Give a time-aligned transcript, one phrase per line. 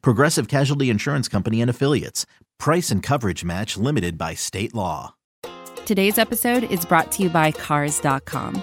[0.00, 2.26] Progressive Casualty Insurance Company and Affiliates.
[2.58, 5.14] Price and coverage match limited by state law.
[5.84, 8.62] Today's episode is brought to you by Cars.com.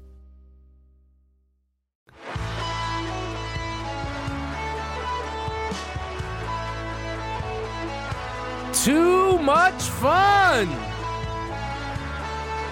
[8.83, 10.67] Too much fun.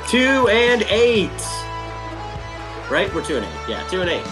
[0.07, 1.29] Two and eight.
[2.89, 3.13] Right?
[3.13, 3.69] We're two and eight.
[3.69, 4.25] Yeah, two and eight.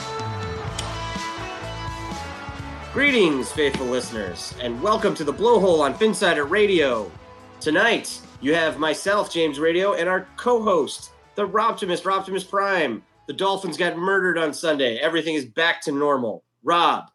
[2.92, 7.12] Greetings, faithful listeners, and welcome to the Blowhole on Finsider Radio.
[7.60, 13.04] Tonight, you have myself, James Radio, and our co-host, the Robtimus, Robtimus Prime.
[13.28, 14.98] The Dolphins got murdered on Sunday.
[14.98, 16.44] Everything is back to normal.
[16.64, 17.12] Rob,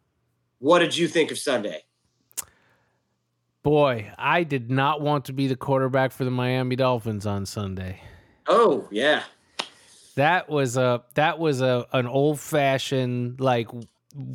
[0.60, 1.82] what did you think of Sunday?
[3.62, 8.00] Boy, I did not want to be the quarterback for the Miami Dolphins on Sunday.
[8.48, 9.22] Oh, yeah.
[10.16, 13.68] That was a that was a an old fashioned like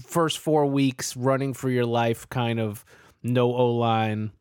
[0.04, 2.84] first four weeks running for your life kind of
[3.22, 4.32] no O line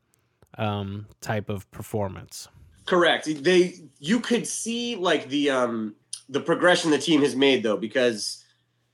[0.57, 2.49] um, type of performance.
[2.87, 3.29] Correct.
[3.43, 5.97] They you could see like the um
[6.29, 8.45] the progression the team has made though because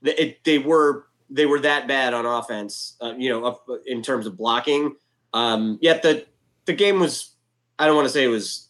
[0.01, 4.01] they, it, they were they were that bad on offense, uh, you know, up in
[4.01, 4.95] terms of blocking.
[5.33, 6.25] Um, yet the
[6.65, 7.31] the game was
[7.79, 8.67] I don't want to say it was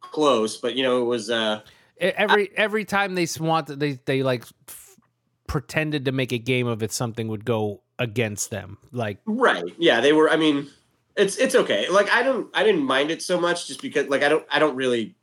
[0.00, 1.30] close, but you know it was.
[1.30, 1.60] Uh,
[1.98, 4.96] every every time they wanted they they like f-
[5.46, 8.78] pretended to make a game of it, something would go against them.
[8.92, 10.30] Like right, yeah, they were.
[10.30, 10.70] I mean,
[11.16, 11.88] it's it's okay.
[11.88, 14.58] Like I don't I didn't mind it so much just because like I don't I
[14.58, 15.14] don't really.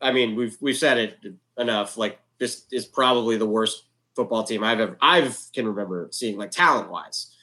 [0.00, 1.96] I mean, we've we've said it enough.
[1.96, 6.50] Like this is probably the worst football team I've ever I've can remember seeing like
[6.50, 7.34] talent wise.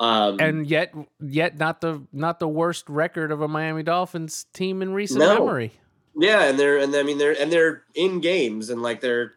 [0.00, 4.80] Um, and yet, yet not the not the worst record of a Miami Dolphins team
[4.80, 5.34] in recent no.
[5.34, 5.72] memory.
[6.16, 9.34] Yeah, and they're and I mean they're and they're in games and like they're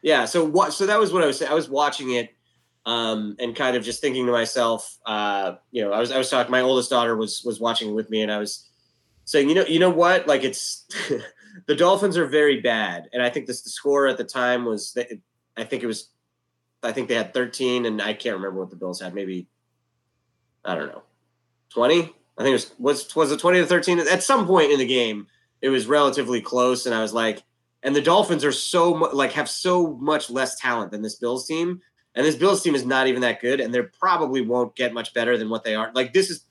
[0.00, 0.24] yeah.
[0.24, 0.72] So what?
[0.72, 1.52] So that was what I was saying.
[1.52, 2.34] I was watching it
[2.86, 6.30] um, and kind of just thinking to myself, uh, you know, I was I was
[6.30, 6.50] talking.
[6.50, 8.68] My oldest daughter was was watching with me, and I was
[9.24, 10.26] saying, you know, you know what?
[10.26, 10.86] Like it's
[11.66, 14.96] the Dolphins are very bad, and I think this the score at the time was
[15.56, 16.08] I think it was
[16.82, 19.46] I think they had 13, and I can't remember what the Bills had, maybe
[20.64, 21.02] I don't know,
[21.70, 22.12] 20.
[22.38, 24.86] I think it was was was it 20 to 13 at some point in the
[24.86, 25.26] game.
[25.60, 27.42] It was relatively close, and I was like,
[27.82, 31.46] and the Dolphins are so mu- like have so much less talent than this Bills
[31.46, 31.80] team,
[32.14, 35.14] and this Bills team is not even that good, and they probably won't get much
[35.14, 35.92] better than what they are.
[35.94, 36.44] Like this is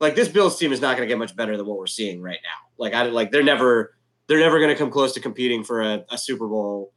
[0.00, 2.20] like this Bills team is not going to get much better than what we're seeing
[2.22, 2.68] right now.
[2.76, 3.94] Like I like they're never
[4.26, 6.92] they're never going to come close to competing for a, a Super Bowl.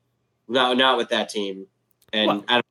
[0.48, 1.68] Not not with that team,
[2.12, 2.66] and well, I don't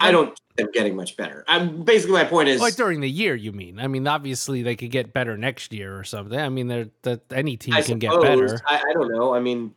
[0.00, 1.44] I don't them getting much better.
[1.48, 3.34] I'm basically my point is like during the year.
[3.34, 3.80] You mean?
[3.80, 6.38] I mean, obviously they could get better next year or something.
[6.38, 8.60] I mean, they're that any team I can suppose, get better.
[8.66, 9.34] I, I, don't know.
[9.34, 9.74] I mean,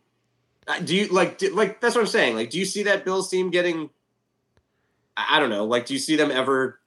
[0.83, 2.35] do you like do, like that's what I'm saying?
[2.35, 3.89] Like, do you see that Bills team getting?
[5.15, 5.65] I don't know.
[5.65, 6.79] Like, do you see them ever?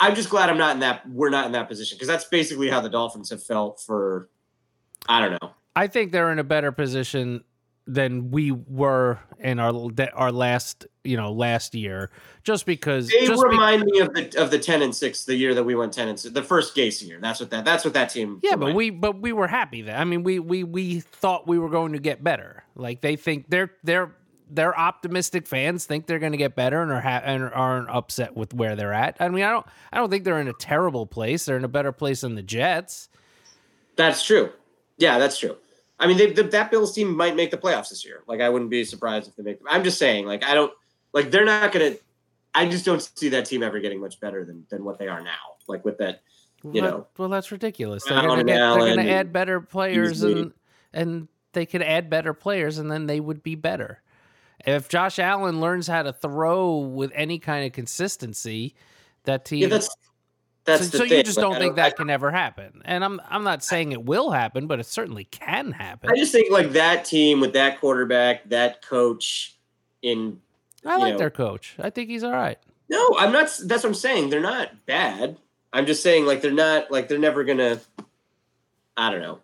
[0.00, 1.08] I'm just glad I'm not in that.
[1.10, 4.28] We're not in that position because that's basically how the Dolphins have felt for.
[5.08, 5.52] I don't know.
[5.74, 7.44] I think they're in a better position
[7.88, 12.10] than we were in our our last you know last year
[12.44, 15.34] just because they just remind be- me of the of the 10 and 6 the
[15.34, 17.18] year that we went 10 and 6 the first Gase year.
[17.20, 19.98] That's what that that's what that team yeah but we but we were happy that
[19.98, 22.62] I mean we we we thought we were going to get better.
[22.76, 24.14] Like they think they're they're
[24.50, 28.36] they're optimistic fans think they're going to get better and are ha- and aren't upset
[28.36, 29.16] with where they're at.
[29.18, 31.46] I mean I don't I don't think they're in a terrible place.
[31.46, 33.08] They're in a better place than the Jets.
[33.96, 34.52] That's true.
[34.98, 35.56] Yeah that's true
[35.98, 38.22] I mean, they, the, that Bills team might make the playoffs this year.
[38.26, 39.66] Like, I wouldn't be surprised if they make them.
[39.70, 40.72] I'm just saying, like, I don't
[41.12, 41.94] like they're not gonna.
[42.54, 45.20] I just don't see that team ever getting much better than than what they are
[45.20, 45.56] now.
[45.66, 46.22] Like with that,
[46.62, 47.06] you well, know.
[47.16, 48.04] Well, that's ridiculous.
[48.04, 50.52] They're they're gonna add better players and
[50.92, 54.02] and they could add better players and then they would be better.
[54.66, 58.74] If Josh Allen learns how to throw with any kind of consistency,
[59.24, 59.62] that team.
[59.62, 59.94] Yeah, that's
[60.68, 62.82] that's so, so you just Like, don't I think I- that can ever happen.
[62.84, 66.10] And I'm I'm not saying it will happen, but it certainly can happen.
[66.10, 69.56] I just think like that team with that quarterback, that coach
[70.02, 70.40] in
[70.86, 71.74] I like know- their coach.
[71.80, 72.58] I think he's all right.
[72.88, 74.30] No, I'm not that's what I'm saying.
[74.30, 75.36] They're not bad.
[75.72, 77.80] I'm just saying like they're not like they're never gonna
[78.96, 79.38] I don't know.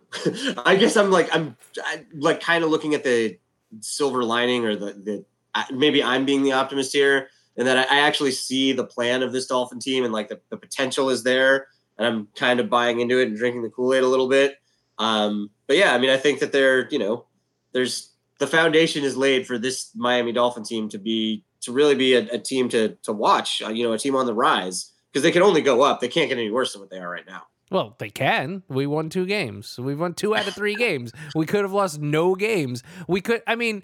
[0.65, 3.37] I guess I'm like I'm I, like kind of looking at the
[3.81, 5.25] silver lining or the the
[5.73, 9.47] maybe I'm being the optimist here and that I, actually see the plan of this
[9.47, 11.67] Dolphin team and like the, the potential is there
[11.97, 14.57] and I'm kind of buying into it and drinking the Kool-Aid a little bit.
[14.97, 17.25] Um, but yeah, I mean I think that they're, you know,
[17.73, 22.13] there's the foundation is laid for this Miami Dolphin team to be to really be
[22.13, 25.23] a, a team to to watch, uh, you know, a team on the rise because
[25.23, 25.99] they can only go up.
[25.99, 27.43] They can't get any worse than what they are right now.
[27.71, 28.63] Well, they can.
[28.67, 29.79] We won two games.
[29.79, 31.11] We've won two out of three games.
[31.33, 32.83] We could have lost no games.
[33.07, 33.41] We could.
[33.47, 33.83] I mean,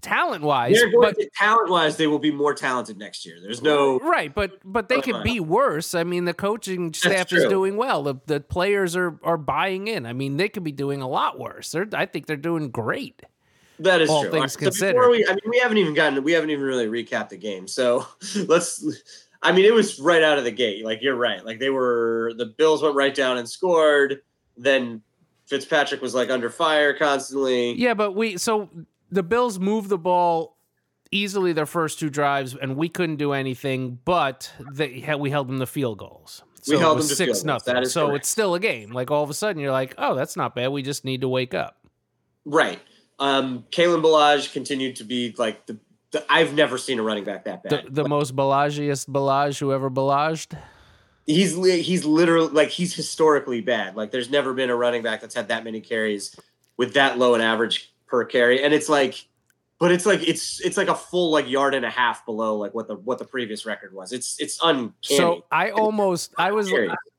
[0.00, 3.36] talent wise, but to, talent-wise, they will be more talented next year.
[3.40, 5.48] There's no right, but but they could be uh-huh.
[5.48, 5.94] worse.
[5.94, 8.02] I mean, the coaching staff is doing well.
[8.02, 10.06] The the players are are buying in.
[10.06, 11.70] I mean, they could be doing a lot worse.
[11.70, 13.22] They're, I think they're doing great.
[13.78, 14.32] that is all true.
[14.32, 14.94] things so considered.
[14.94, 17.68] before we, I mean, we haven't even gotten, we haven't even really recapped the game.
[17.68, 18.06] So
[18.46, 18.84] let's.
[19.42, 20.84] I mean, it was right out of the gate.
[20.84, 21.44] Like you're right.
[21.44, 24.22] Like they were, the Bills went right down and scored.
[24.56, 25.02] Then
[25.46, 27.74] Fitzpatrick was like under fire constantly.
[27.74, 28.68] Yeah, but we so
[29.10, 30.56] the Bills moved the ball
[31.12, 33.98] easily their first two drives, and we couldn't do anything.
[34.04, 36.42] But they we held them to field goals.
[36.62, 37.44] So We held them to field six goals.
[37.44, 37.84] nothing.
[37.86, 38.16] So correct.
[38.22, 38.90] it's still a game.
[38.90, 40.68] Like all of a sudden, you're like, oh, that's not bad.
[40.68, 41.78] We just need to wake up.
[42.44, 42.80] Right.
[43.18, 45.78] Um, Kalen Ballage continued to be like the,
[46.10, 46.24] the.
[46.28, 47.94] I've never seen a running back that The, bad.
[47.94, 50.58] the most Balagiest Ballage who ever Balajed.
[51.24, 53.96] he's he's literally like he's historically bad.
[53.96, 56.36] Like there's never been a running back that's had that many carries
[56.76, 59.28] with that low an average per carry, and it's like,
[59.78, 62.74] but it's like it's it's like a full like yard and a half below like
[62.74, 64.12] what the what the previous record was.
[64.12, 64.92] It's it's uncanny.
[65.02, 66.70] So I almost I was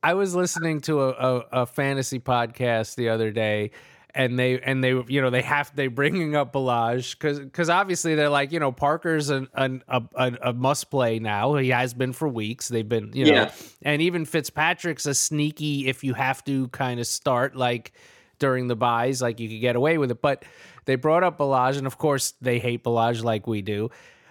[0.04, 3.72] I was listening to a, a, a fantasy podcast the other day
[4.18, 8.16] and they and they you know they have they bringing up Ballage because because obviously
[8.16, 11.94] they're like you know Parker's an, an a, a, a must play now he has
[11.94, 13.52] been for weeks they've been you know Yeah.
[13.84, 17.94] and even Fitzpatrick's a sneaky if you have to kind of start like
[18.40, 20.44] during the buys like you could get away with it but
[20.86, 23.90] they brought up Ballage and of course they hate Ballage like we do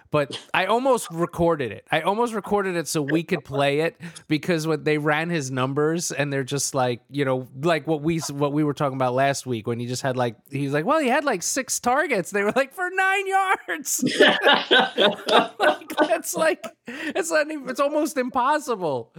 [0.09, 1.85] but I almost recorded it.
[1.91, 6.11] I almost recorded it so we could play it because when they ran his numbers
[6.11, 9.45] and they're just like, you know, like what we what we were talking about last
[9.45, 12.31] week when he just had like he's like, well, he had like six targets.
[12.31, 14.03] They were like for nine yards.
[15.59, 19.13] like that's like it's not even, it's almost impossible.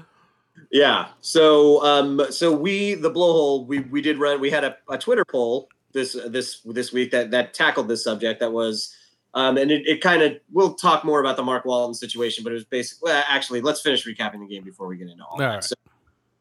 [0.70, 1.08] Yeah.
[1.20, 5.24] So um so we the blowhole we we did run we had a, a Twitter
[5.24, 8.94] poll this this this week that that tackled this subject that was
[9.34, 12.50] um and it, it kind of we'll talk more about the Mark Walton situation but
[12.50, 15.32] it was basically well, actually let's finish recapping the game before we get into all,
[15.32, 15.46] All that.
[15.46, 15.64] right.
[15.64, 15.74] So,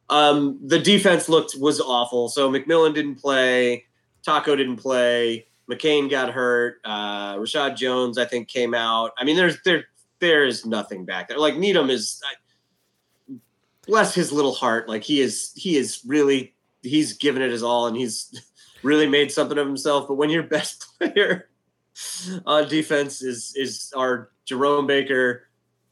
[0.10, 2.30] um the defense looked was awful.
[2.30, 3.86] So McMillan didn't play,
[4.24, 9.12] Taco didn't play, McCain got hurt, uh Reshad Jones I think came out.
[9.18, 9.86] I mean there's there
[10.20, 11.38] there is nothing back there.
[11.38, 12.34] Like Needham is I,
[13.88, 14.88] bless his little heart.
[14.88, 16.54] Like he is, he is really,
[16.84, 18.42] he's given it his all, and he's
[18.84, 20.08] really made something of himself.
[20.08, 21.50] But when your best player
[22.46, 25.48] on defense is is our Jerome Baker,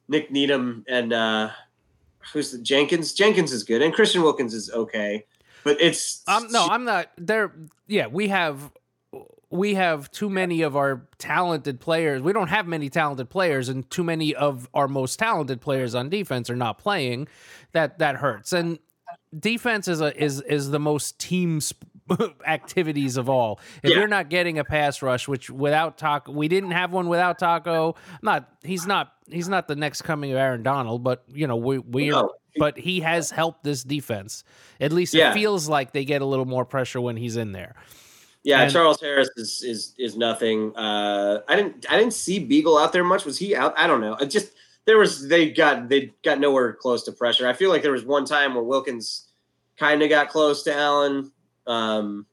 [0.08, 1.50] Nik Needham, and uh
[2.34, 3.14] who's the Jenkins?
[3.14, 5.26] Jenkins is good, and Christian Wilkins is okay,
[5.64, 7.12] but it's Um, no, I'm not.
[7.18, 7.52] There,
[7.88, 8.72] yeah, we have
[9.56, 12.22] we have too many of our talented players.
[12.22, 16.10] We don't have many talented players, and too many of our most talented players on
[16.10, 17.28] defense are not playing.
[17.72, 18.54] That that hurts.
[18.54, 18.80] And
[19.38, 21.84] defense is a is is the most team sp-
[22.48, 23.60] activities of all.
[23.84, 23.98] If Yeah.
[24.00, 27.96] you're not getting a pass rush, which without Taco, we didn't have one without Taco.
[28.22, 31.80] Not he's not he's not the next coming of Aaron Donald, but you know we
[31.80, 32.32] we No.
[32.58, 34.44] but he has helped this defense.
[34.80, 35.32] At least Yeah.
[35.32, 37.76] it feels like they get a little more pressure when he's in there.
[38.46, 40.72] Yeah, And- Charles Harris is is is nothing.
[40.78, 43.26] Uh, I didn't I didn't see Biegel out there much.
[43.26, 43.74] Was he out?
[43.78, 44.14] I don't know.
[44.16, 44.54] It just
[44.86, 47.48] there was they got they got nowhere close to pressure.
[47.48, 49.28] I feel like there was one time where Wilkins
[49.78, 51.32] kind of got close to Allen.
[51.66, 52.28] Um,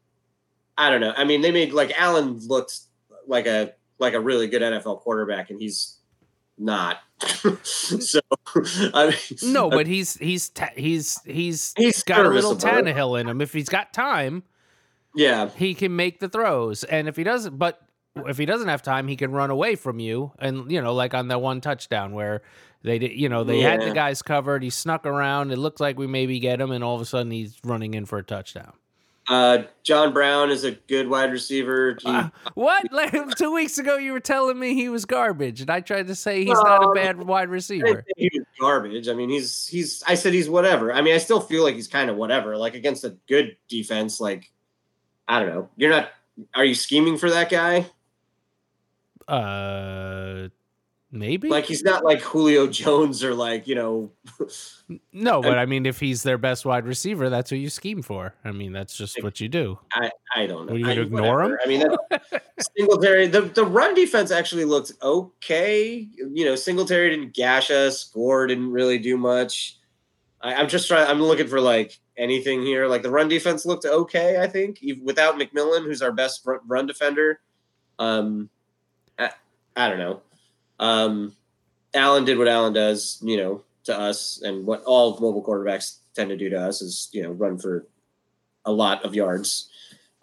[0.76, 1.14] I don't know.
[1.16, 2.78] I mean, they made like Allen looked
[3.26, 5.97] like a like a really good NFL quarterback, and he's
[6.59, 6.99] not.
[7.62, 8.21] so
[8.92, 12.54] I mean, No, but he's he's ta- he's he's He's got a little.
[12.54, 13.40] Tannehill in him.
[13.40, 14.42] If he's got time,
[15.14, 17.81] yeah, he can make the throws, and if he doesn't, but
[18.26, 21.14] if he doesn't have time, he can run away from you, and you know, like
[21.14, 22.42] on that one touchdown where
[22.83, 24.62] they did, you know, they had the guys covered.
[24.62, 25.52] He snuck around.
[25.52, 28.07] It looked like we maybe get him, and all of a sudden he's running in
[28.07, 28.73] for a touchdown.
[29.28, 31.97] Uh, John Brown is a good wide receiver.
[32.02, 32.85] He, Uh, what?
[33.38, 36.40] Two weeks ago, you were telling me he was garbage, and I tried to say
[36.45, 38.04] he's not a bad wide receiver.
[38.16, 39.09] he was garbage.
[39.09, 40.02] I mean, he's he's.
[40.09, 40.92] I said he's whatever.
[40.92, 42.57] I mean, I still feel like he's kind of whatever.
[42.57, 44.50] Like against a good defense, like
[45.33, 45.69] I don't know.
[45.79, 46.11] You're not.
[46.55, 47.87] Are you scheming for that guy?
[49.27, 50.49] Uh,
[51.11, 51.49] maybe.
[51.49, 54.11] Like he's not like Julio Jones or like you know.
[55.15, 58.35] no, but I mean, if he's their best wide receiver, that's who you scheme for.
[58.45, 59.79] I mean, that's just what you do.
[59.95, 60.73] I I don't know.
[60.73, 61.61] What, you I- gonna ignore whatever.
[61.65, 62.43] I mean, that,
[62.77, 63.29] Singletary.
[63.29, 66.09] The the run defense actually looked okay.
[66.15, 68.05] You know, Singletary didn't gash us.
[68.05, 69.79] Gore didn't really do much.
[70.43, 71.09] I, I'm just trying.
[71.09, 72.87] I'm looking for like anything here.
[72.87, 74.40] Like the run defense looked okay.
[74.40, 77.40] I think without McMillan, who's our best run- defender.
[77.99, 78.50] Um,
[79.19, 79.31] I,
[79.76, 80.21] I don't know.
[80.78, 81.37] Um,
[81.95, 83.19] Allen did what Allen does.
[83.23, 87.09] You know, to us, and what all mobile quarterbacks tend to do to us is
[87.12, 87.87] you know run for
[88.64, 89.69] a lot of yards.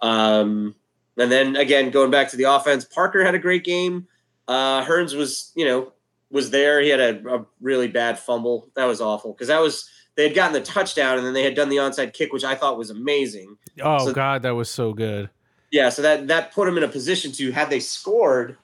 [0.02, 0.76] Um,
[1.18, 4.08] and then again, going back to the offense, Parker had a great game.
[4.48, 5.92] Uh, Hurns was, you know,
[6.32, 6.82] was there.
[6.82, 8.70] He had a, a really bad fumble.
[8.76, 11.56] That was awful because that was they had gotten the touchdown and then they had
[11.56, 13.58] done the onside kick, which I thought was amazing.
[13.82, 15.30] Oh So- God, that was so good.
[15.72, 18.58] Yeah, so that that put them in a position to had they scored,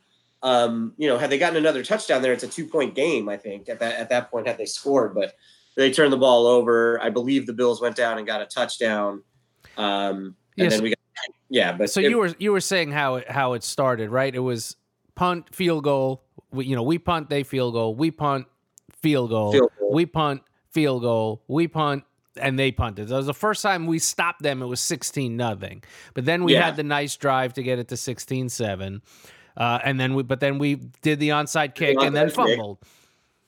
[0.44, 3.30] um, you know, had they gotten another touchdown there, it's a two point game.
[3.30, 5.34] I think at that at that point had they scored, but
[5.78, 7.02] they turned the ball over.
[7.02, 9.24] I believe the Bills went down and got a touchdown.
[9.78, 10.74] Um, and Yes.
[10.74, 10.98] then we got
[11.50, 14.34] yeah, but So it- you were you were saying how it how it started, right?
[14.36, 14.76] It was
[15.16, 16.22] punt, field goal.
[16.52, 17.96] We, you know, we punt, they field goal.
[17.96, 18.48] We punt,
[19.02, 19.52] field goal.
[19.54, 19.94] Field goal.
[19.94, 20.42] We punt,
[20.76, 21.42] field goal.
[21.48, 22.04] We punt,
[22.38, 23.08] and they punted.
[23.08, 24.62] That was the first time we stopped them.
[24.62, 25.82] It was sixteen nothing.
[26.14, 26.66] But then we Yeah.
[26.66, 29.02] had the nice drive to get it to 16-7.
[29.58, 32.58] Uh, and then we, but then we did the onside kick and then onside kick.
[32.58, 32.78] fumbled,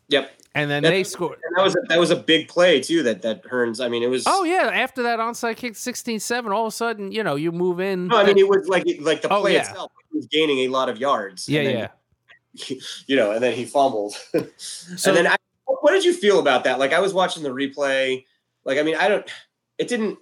[0.07, 0.31] Yep.
[0.55, 1.37] and then they scored.
[1.43, 3.03] And that was a, that was a big play too.
[3.03, 3.83] That that Hurns.
[3.83, 4.23] I mean, it was.
[4.25, 4.69] Oh yeah!
[4.73, 8.07] After that onside kick, 16-7, all of a sudden, you know, you move in.
[8.07, 9.67] No, I mean, it was like like the Oh, play yeah.
[9.69, 9.91] itself.
[10.13, 11.49] Was gaining a lot of yards.
[11.49, 12.77] yeah, and then, yeah.
[13.07, 14.15] You know, and then he fumbled.
[14.57, 15.35] So and then, I,
[15.81, 16.79] what did you feel about that?
[16.79, 18.25] Like, I was watching the replay.
[18.65, 19.29] Like, I mean, I don't.
[19.77, 20.17] It didn't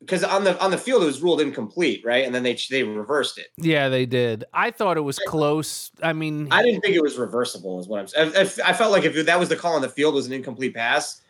[0.00, 2.24] because on the on the field it was ruled incomplete, right?
[2.24, 3.48] And then they they reversed it.
[3.58, 4.44] yeah, they did.
[4.54, 5.90] I thought it was close.
[6.02, 7.80] I mean, I didn't think it was reversible.
[7.80, 8.32] Is what I'm.
[8.34, 10.32] I, I- I felt like if that was the call on the field was an
[10.32, 11.20] incomplete pass,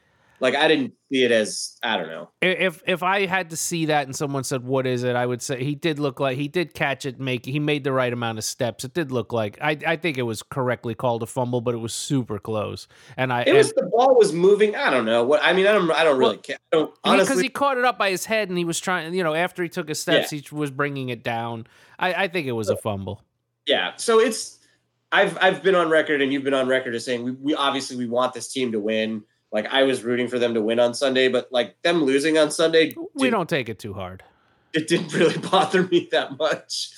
[0.41, 2.31] like I didn't see it as I don't know.
[2.41, 5.43] if if I had to see that and someone said what is it, I would
[5.43, 8.39] say he did look like he did catch it, make he made the right amount
[8.39, 8.85] of steps.
[8.85, 11.79] It did look like I I think it was correctly called a fumble, but it
[11.79, 12.89] was super close.
[13.17, 14.75] And I It was the ball was moving.
[14.75, 15.67] I don't know what I mean.
[15.67, 15.91] I don't.
[15.91, 16.57] I don't really Well, care.
[17.05, 19.23] I don't because he caught it up by his head and he was trying, you
[19.23, 21.67] know, after he took his steps, he was bringing it down.
[21.99, 23.23] I, I think it was a fumble.
[23.67, 23.93] yeah.
[23.97, 24.59] So it's.
[25.13, 27.97] I've I've been on record and you've been on record as saying we, we obviously
[27.97, 29.25] we want this team to win.
[29.53, 32.51] Like I was rooting for them to win on Sunday, but like them losing on
[32.51, 34.23] Sunday, We don't take it too hard.
[34.73, 36.91] it didn't really bother me that much.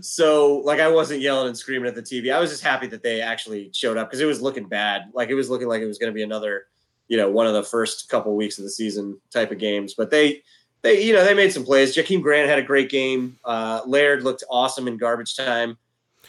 [0.00, 2.32] So like I wasn't yelling and screaming at the TV.
[2.32, 5.10] I was just happy that they actually showed up because it was looking bad.
[5.12, 6.66] Like it was looking like it was going to be another,
[7.08, 9.94] you know, one of the first couple weeks of the season type of games.
[9.94, 10.42] But they
[10.82, 11.96] they you know they made some plays.
[11.96, 13.36] Jakeem Grant had a great game.
[13.44, 15.76] Uh, Laird looked awesome in garbage time.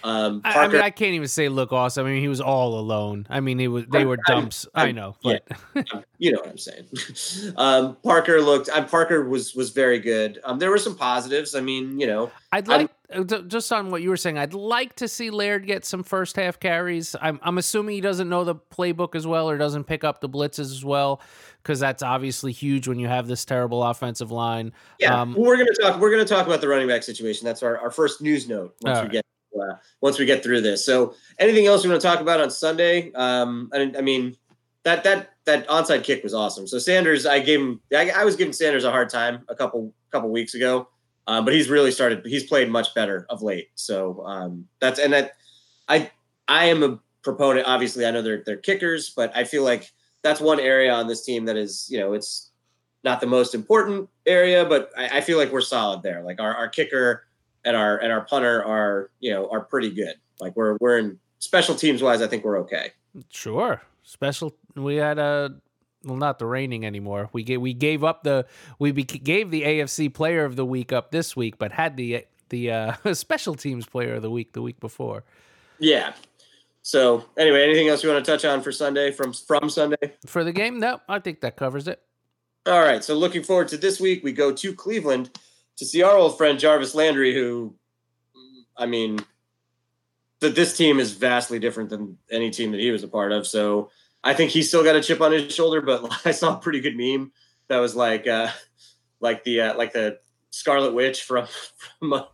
[0.04, 2.06] Um, I, I mean, I can't even say look awesome.
[2.06, 3.28] I mean, he was all alone.
[3.30, 4.66] I mean, it was they were I'm- dumps.
[4.74, 5.40] i I'm- know, yeah.
[5.74, 6.86] but you know what I'm saying.
[7.58, 8.70] um, Parker looked.
[8.70, 10.40] Um, Parker was was very good.
[10.44, 11.56] Um, there were some positives.
[11.56, 14.38] I mean, you know, I'd I'm- like uh, just on what you were saying.
[14.38, 17.16] I'd like to see Laird get some first half carries.
[17.22, 20.30] I'm I'm assuming he doesn't know the playbook as well or doesn't pick up the
[20.30, 21.22] blitzes as well
[21.64, 24.72] because that's obviously huge when you have this terrible offensive line.
[25.00, 26.00] Yeah, Um, well, we're gonna talk.
[26.00, 27.46] We're gonna talk about the running back situation.
[27.46, 29.12] That's our, our first news note once we right.
[29.12, 29.26] get
[29.56, 30.86] uh, once we get through this.
[30.86, 33.12] So, anything else you want to talk about on Sunday?
[33.14, 34.36] Um, I, I mean,
[34.84, 36.68] that that that onside kick was awesome.
[36.68, 37.82] So Sanders, I gave him.
[37.94, 40.88] I, I was giving Sanders a hard time a couple couple weeks ago,
[41.28, 42.26] um, but he's really started.
[42.26, 43.70] He's played much better of late.
[43.76, 45.34] So um, that's and that
[45.88, 46.12] I
[46.48, 47.68] I am a proponent.
[47.68, 49.92] Obviously, I know they're they're kickers, but I feel like
[50.22, 52.52] that's one area on this team that is you know it's
[53.04, 56.22] not the most important area, but I, I feel like we're solid there.
[56.22, 57.26] Like our, our kicker
[57.66, 60.16] and our and our punter are you know are pretty good.
[60.40, 62.92] Like we're we're in special teams wise, I think we're okay.
[63.30, 64.56] Sure, special.
[64.76, 65.56] We had a
[66.04, 67.30] well, not the reigning anymore.
[67.34, 68.46] We gave we gave up the
[68.78, 72.72] we gave the AFC Player of the Week up this week, but had the the
[72.72, 75.24] uh, special teams Player of the Week the week before.
[75.80, 76.14] Yeah.
[76.82, 80.14] So anyway, anything else you want to touch on for Sunday from from Sunday?
[80.26, 82.02] For the game, no, I think that covers it.
[82.66, 83.04] All right.
[83.04, 84.24] So looking forward to this week.
[84.24, 85.32] We go to Cleveland
[85.80, 87.74] to see our old friend Jarvis Landry, who,
[88.78, 89.20] I mean,
[90.42, 93.48] that this team is vastly different than any team that he was a part of.
[93.48, 93.90] So
[94.24, 95.82] I think he's still got a chip on his shoulder.
[95.82, 97.32] But I saw a pretty good meme
[97.70, 98.50] that was like, uh,
[99.20, 100.20] like the uh, like the
[100.52, 101.48] Scarlet Witch from
[102.00, 102.26] from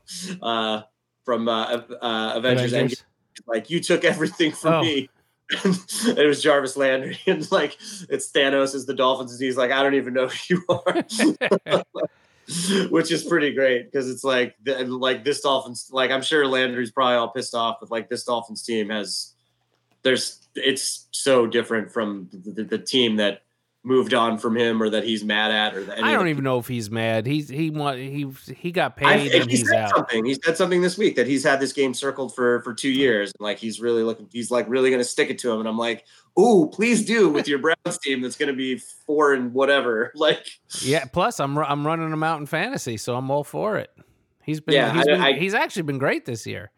[0.41, 0.81] uh,
[1.23, 2.73] from uh, uh, Avengers.
[2.73, 2.99] Avengers.
[2.99, 3.47] Endgame.
[3.47, 4.81] Like you took everything from Oh.
[4.81, 5.09] me.
[5.51, 7.77] it was Jarvis Landry, and like
[8.09, 11.83] it's Thanos as the Dolphins, and he's like, I don't even know who you are.
[12.89, 17.15] which is pretty great because it's like like this Dolphins like I'm sure Landry's probably
[17.15, 19.33] all pissed off, but like this Dolphins team has
[20.03, 23.41] there's it's so different from the, the team that
[23.85, 26.57] moved on from him or that he's mad at or that I don't even know
[26.57, 27.25] if he's mad.
[27.25, 28.25] He's he want he
[28.57, 29.95] he got I, paid he and he's said out.
[29.95, 30.25] something.
[30.25, 33.31] He said something this week that he's had this game circled for for two years,
[33.37, 34.27] and like he's really looking.
[34.31, 36.03] He's like really going to stick it to him, and I'm like,
[36.39, 40.45] "Ooh, please do with your Browns team that's going to be four and whatever." Like,
[40.81, 41.05] Yeah.
[41.05, 43.91] Plus, I'm I'm running him out in fantasy, so I'm all for it.
[44.43, 46.71] He's been Yeah, he's I- been I- he's actually been great this year.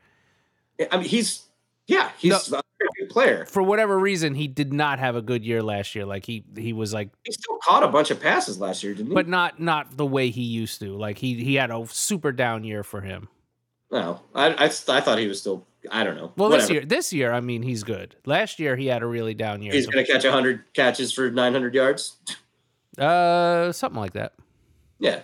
[0.92, 1.44] I mean, he's
[1.88, 3.46] yeah, he's a very good player.
[3.46, 6.06] For whatever reason, he did not have a good year last year.
[6.06, 9.08] Like he he was like, He still caught a bunch of passes last year, didn't
[9.10, 9.14] he?
[9.14, 10.96] but not not the way he used to.
[10.96, 13.28] Like he he had a super down year for him.
[13.92, 15.66] no, I, I I thought he was still.
[15.90, 16.34] I don't know.
[16.36, 18.16] Well, this year this year, I mean, he's good.
[18.26, 19.72] Last year he had a really down year.
[19.72, 22.18] he's So- going to catch hundred catches for nine hundred yards.
[22.98, 24.34] uh, something like that.
[25.00, 25.22] Yeah.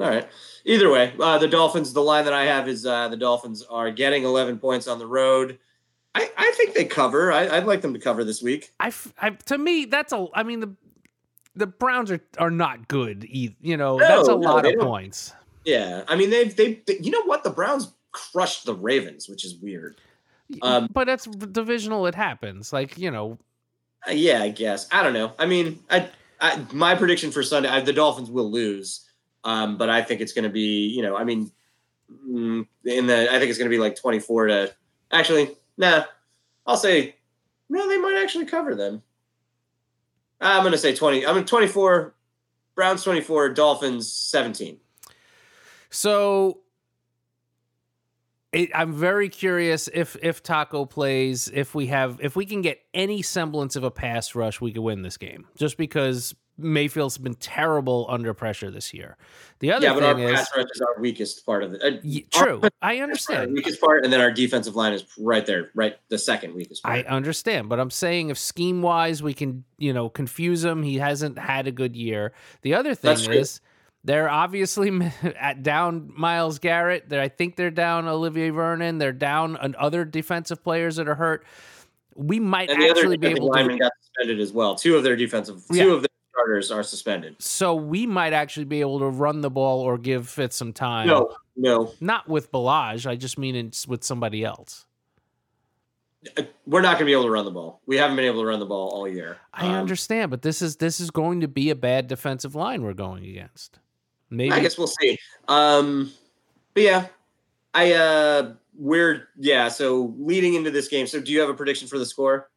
[0.00, 0.26] All right.
[0.64, 1.92] Either way, uh, the Dolphins.
[1.92, 5.06] The line that I have is uh, the Dolphins are getting eleven points on the
[5.06, 5.58] road.
[6.14, 7.32] I, I think they cover.
[7.32, 8.72] I, I'd like them to cover this week.
[8.80, 10.74] I, I- to me that's a I mean the
[11.56, 13.54] the Browns are are not good either.
[13.60, 15.32] You know No, that's a no, lot of don't- points.
[15.64, 16.04] Yeah.
[16.08, 16.96] I mean, they've they, they.
[17.00, 17.44] You know what?
[17.44, 19.96] The Browns crushed the Ravens, which is weird.
[20.62, 22.06] Um, but that's divisional.
[22.06, 22.72] It happens.
[22.72, 23.38] Like you know,
[24.08, 24.88] Uh, yeah, I guess.
[24.90, 25.32] I don't know.
[25.38, 26.08] I mean, I,
[26.40, 29.06] I my prediction for Sunday, I, the Dolphins will lose,
[29.44, 31.52] um, but I think it's going to be, you know, I mean,
[32.26, 34.72] mm, in the, I think it's going to be like twenty four to.
[35.12, 36.04] Actually, nah,
[36.66, 37.16] I'll say,
[37.68, 39.02] no, they might actually cover them.
[40.40, 41.26] I'm going to say twenty.
[41.26, 42.14] I'm twenty four.
[42.76, 43.48] Browns twenty four.
[43.48, 44.78] Dolphins seventeen.
[45.90, 46.60] so.
[48.52, 52.80] It, I'm very curious if if Taco plays, if we have, if we can get
[52.92, 55.46] any semblance of a pass rush, we could win this game.
[55.56, 59.16] Just because Mayfield's been terrible under pressure this year.
[59.60, 61.82] The other Yeah, but our thing is, pass rush is our weakest part of it.
[61.82, 62.60] Uh, y- true.
[62.82, 63.52] I our understand.
[63.52, 67.04] weakest part, and then our defensive line is right there, right the second weakest part.
[67.06, 70.82] I understand, but I'm saying if scheme wise we can, you know, confuse him.
[70.82, 72.32] He hasn't had a good year.
[72.62, 73.34] The other thing That's true.
[73.34, 73.60] is
[74.04, 74.90] they're obviously
[75.38, 77.08] at down Myles Garrett.
[77.08, 78.98] They're, I think they're down Olivier Vernon.
[78.98, 81.44] They're down on other defensive players that are hurt.
[82.16, 83.78] We might and the actually be able to.
[83.78, 84.74] got suspended as well.
[84.74, 85.84] Two of their defensive, Yeah.
[85.84, 86.08] two of their
[86.40, 87.36] starters are suspended.
[87.38, 91.06] So we might actually be able to run the ball or give Fitz some time.
[91.06, 93.06] No, no, not with Ballage.
[93.06, 94.86] I just mean it's with somebody else.
[96.36, 97.80] uh, we're not going to be able to run the ball.
[97.86, 99.38] We haven't been able to run the ball all year.
[99.52, 102.82] I Um, understand, but this is this is going to be a bad defensive line
[102.82, 103.78] we're going against.
[104.30, 105.18] Maybe I guess we'll see.
[105.48, 106.12] Um,
[106.74, 107.06] but yeah,
[107.74, 109.68] I uh, we're yeah.
[109.68, 112.48] So leading into this game, so do you have a prediction for the score?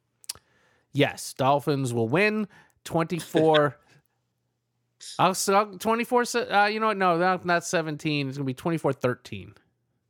[0.96, 2.48] Yes, Dolphins will win
[2.86, 3.78] 24.
[5.20, 6.24] I'll so 24.
[6.36, 6.98] Uh, you know what?
[6.98, 8.30] No, not, not 17.
[8.30, 9.54] It's going to be 24 13.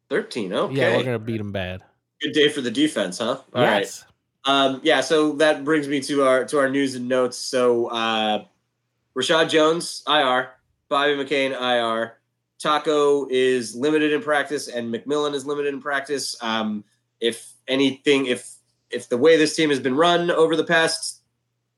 [0.09, 0.53] Thirteen.
[0.53, 0.75] Okay.
[0.75, 1.81] Yeah, we're going to beat them bad.
[2.21, 3.39] Good day for the defense, huh?
[3.53, 3.79] All right.
[3.79, 4.05] yes.
[4.45, 7.37] Um, yeah, so that brings me to our to our news and notes.
[7.37, 8.45] So uh
[9.17, 10.51] Reshad Jones, IR,
[10.89, 12.17] Bobby McCain, IR,
[12.59, 16.35] Taco is limited in practice, and McMillan is limited in practice.
[16.41, 16.83] Um,
[17.19, 18.55] if anything, if
[18.89, 21.22] if the way this team has been run over the past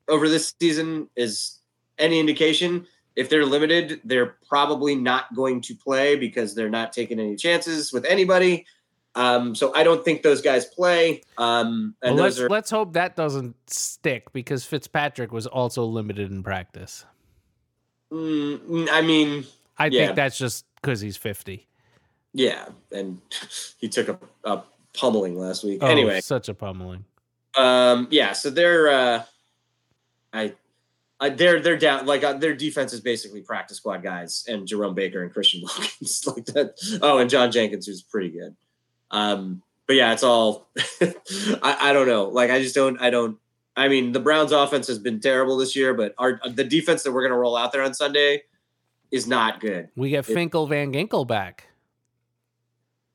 [0.07, 1.59] over this season is
[1.97, 7.19] any indication, if they're limited, they're probably not going to play because they're not taking
[7.19, 8.65] any chances with anybody.
[9.15, 11.21] Um, so I don't think those guys play.
[11.37, 16.29] Um, and Well, let's are let's hope that doesn't stick because Fitzpatrick was also limited
[16.31, 17.05] in practice.
[18.11, 19.45] Mm, I mean,
[19.77, 20.07] I Yeah.
[20.07, 21.65] think that's just because he's 50.
[22.33, 23.21] yeah, and
[23.77, 24.63] he took a, a
[24.93, 25.79] pummeling last week.
[25.81, 27.05] Oh, anyway, such a pummeling.
[27.57, 29.23] um, yeah, so they're, uh,
[30.35, 30.53] I,
[31.19, 32.05] I, they're they're down.
[32.05, 36.27] Like uh, their defense is basically practice squad guys and Jerome Baker and Christian Wilkins
[36.27, 36.99] like that.
[37.01, 38.55] Oh, and John Jenkins, who's pretty good.
[39.11, 40.67] Um, but yeah, it's all.
[41.01, 42.25] I, I don't know.
[42.25, 42.99] Like I just don't.
[43.01, 43.37] I don't.
[43.77, 47.11] I mean, the Browns' offense has been terrible this year, but our the defense that
[47.11, 48.43] we're going to roll out there on Sunday
[49.11, 49.89] is not good.
[49.95, 51.67] We get It- Finkel Van Ginkel back.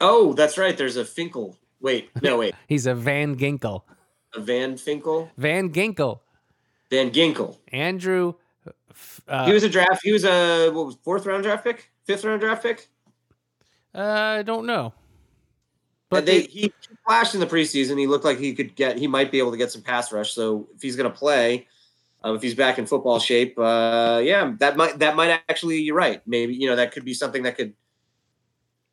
[0.00, 0.76] Oh, that's right.
[0.76, 1.58] There's a Finkel.
[1.80, 2.54] Wait, no, wait.
[2.68, 3.82] He's a Van Ginkel.
[4.34, 5.30] A Van Finkel?
[5.36, 6.20] Van Ginkel.
[6.90, 7.56] Van Ginkel.
[7.68, 8.34] Andrew.
[9.28, 10.00] Uh, he was a draft.
[10.02, 12.88] He was a what was fourth round draft pick, fifth round draft pick.
[13.94, 13.98] uh,
[14.38, 14.92] I don't know.
[16.10, 16.72] But they they, he
[17.06, 17.98] flashed in the preseason.
[17.98, 18.98] He looked like he could get.
[18.98, 20.32] He might be able to get some pass rush.
[20.32, 21.68] So if he's going to play,
[22.24, 25.78] uh, if he's back in football shape, uh, yeah, that might that might actually.
[25.78, 26.20] You're right.
[26.26, 27.74] Maybe you know that could be something that could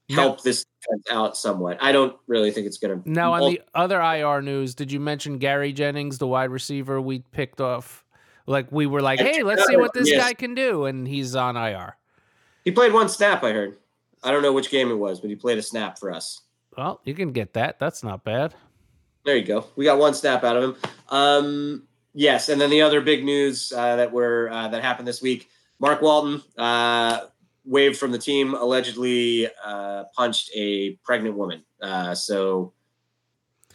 [0.10, 0.66] help this
[1.12, 1.78] out somewhat.
[1.82, 3.10] I don't really think it's going to.
[3.10, 7.20] Now, on the other IR news, did you mention Gary Jennings, the wide receiver we
[7.20, 8.04] picked off?
[8.46, 10.24] Like we were like, hey, let's see what this Yes.
[10.24, 11.98] guy can do, and he's on IR.
[12.64, 13.44] he played one snap.
[13.44, 13.78] I heard.
[14.24, 16.42] I don't know which game it was, but he played a snap for us.
[16.78, 17.78] Well, you can get that.
[17.80, 18.56] That's not bad.
[19.26, 19.66] There you go.
[19.76, 20.76] We got one snap out of him.
[21.10, 25.22] Um, yes, and then the other big news uh, that were uh, that happened this
[25.22, 27.26] week: Mark Walton uh,
[27.68, 31.64] waived from the team, allegedly uh, punched a pregnant woman.
[31.82, 32.74] Uh, so,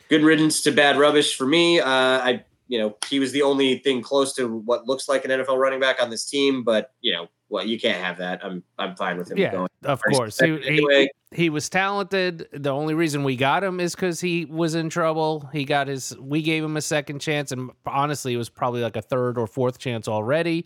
[0.08, 1.78] good riddance to bad rubbish for me.
[1.80, 5.30] Uh, I, you know, he was the only thing close to what looks like an
[5.30, 8.42] NFL running back on this team, but you know, well, you can't have that.
[8.42, 9.68] I'm I'm fine with him Yeah, going.
[9.84, 10.40] of first, course.
[10.40, 12.48] He, second he, he was talented.
[12.52, 15.48] The only reason we got him is because he was in trouble.
[15.52, 16.16] He got his.
[16.18, 19.46] We gave him a second chance, and honestly, it was probably like a third or
[19.46, 20.64] fourth chance already.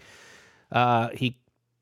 [0.70, 1.36] Uh, he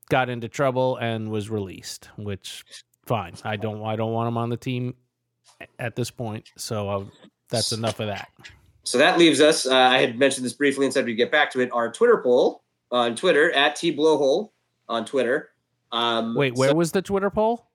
[0.09, 2.63] got into trouble and was released, which
[3.05, 3.33] fine.
[3.43, 3.83] I don't.
[3.83, 4.95] I don't want him on the team
[5.79, 6.49] at this point.
[6.57, 7.03] So uh,
[7.49, 8.29] that's enough of that.
[8.83, 9.65] So that leaves us.
[9.65, 11.69] Uh, I had mentioned this briefly and said we'd get back to it.
[11.71, 14.51] Our Twitter poll on Twitter at T Blowhole
[14.87, 15.49] on Twitter.
[15.91, 17.67] Um, Wait, where so was the Twitter poll?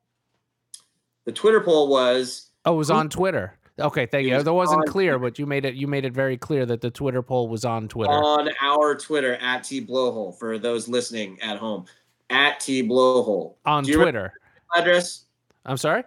[1.24, 3.56] the Twitter poll was Oh, it was on Twitter.
[3.78, 4.34] Okay, thank you.
[4.34, 5.18] was That wasn't clear, Twitter.
[5.30, 5.74] but you made it.
[5.74, 8.12] You made it very clear that the Twitter poll was on Twitter.
[8.12, 11.86] on our Twitter at T Blowhole for those listening at home
[12.30, 14.32] at T Blowhole on Twitter.
[14.74, 15.24] address.
[15.66, 16.04] I'm sorry.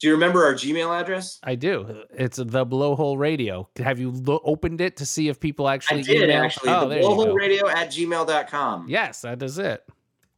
[0.00, 1.40] Do you remember our Gmail address?
[1.42, 2.04] I do.
[2.14, 3.68] It's the Blowhole Radio.
[3.78, 6.42] Have you lo- opened it to see if people actually I did email?
[6.44, 6.70] actually.
[6.70, 7.34] Oh, the Blowhole.
[7.34, 8.86] Radio at gmail.com.
[8.88, 9.84] Yes, that is it.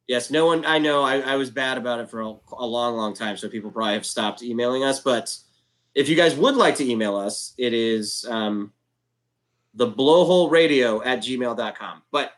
[0.08, 0.64] Yes, no one.
[0.64, 1.02] I know.
[1.02, 3.92] I, I was bad about it for a, a long, long time, so people probably
[3.94, 5.00] have stopped emailing us.
[5.00, 5.36] But
[5.94, 8.72] if you guys would like to email us, it is um,
[9.74, 12.02] the blowhole radio at gmail.com.
[12.10, 12.32] But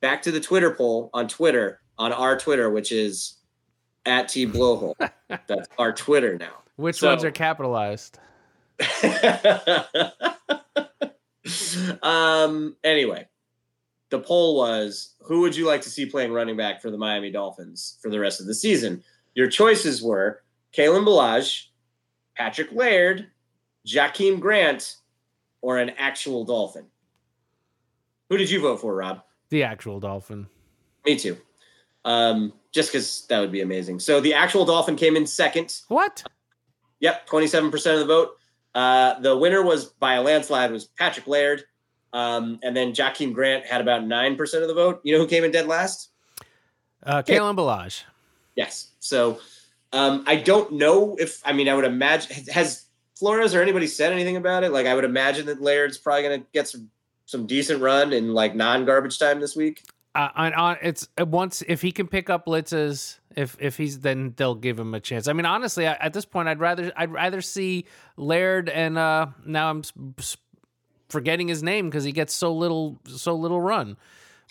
[0.00, 3.36] back to the Twitter poll on Twitter, on our Twitter, which is
[4.04, 4.94] at T Blowhole.
[5.28, 6.62] That's our Twitter now.
[6.76, 8.18] Which So- ones are capitalized?
[12.02, 12.76] um.
[12.84, 13.26] Anyway,
[14.10, 17.30] the poll was: Who would you like to see playing running back for the Miami
[17.30, 19.02] Dolphins for the rest of the season?
[19.34, 20.42] Your choices were
[20.76, 21.66] Kalen Ballage,
[22.36, 23.28] Patrick Laird,
[23.86, 24.96] Jakeem Grant,
[25.62, 26.86] or an actual Dolphin.
[28.28, 29.22] Who did you vote for, Rob?
[29.50, 30.48] The actual dolphin.
[31.04, 31.36] Me too.
[32.06, 33.98] Um, just because that would be amazing.
[33.98, 35.82] So the actual Dolphin came in second.
[35.88, 36.22] What?
[37.00, 38.30] Yep, twenty-seven percent of the vote.
[38.74, 41.64] Uh, the winner was by a landslide was Patrick Laird,
[42.12, 45.00] um, and then Joaquin Grant had about nine percent of the vote.
[45.02, 46.10] You know who came in dead last?
[47.02, 47.22] Uh.
[47.22, 48.04] Kalen Ballage.
[48.54, 48.92] Yes.
[49.00, 49.40] So
[49.92, 52.84] um, I don't know if I mean I would imagine has
[53.18, 54.70] Flores or anybody said anything about it.
[54.70, 56.90] Like I would imagine that Laird's probably going to get some
[57.24, 59.82] some decent run in like non-garbage time this week.
[60.16, 64.00] Uh, on, on it's uh, once if he can pick up blitzes, if if he's
[64.00, 65.28] then they'll give him a chance.
[65.28, 67.84] I mean, honestly, I, at this point, I'd rather I'd rather see
[68.16, 69.82] Laird and uh now I'm
[71.10, 73.98] forgetting his name because he gets so little so little run.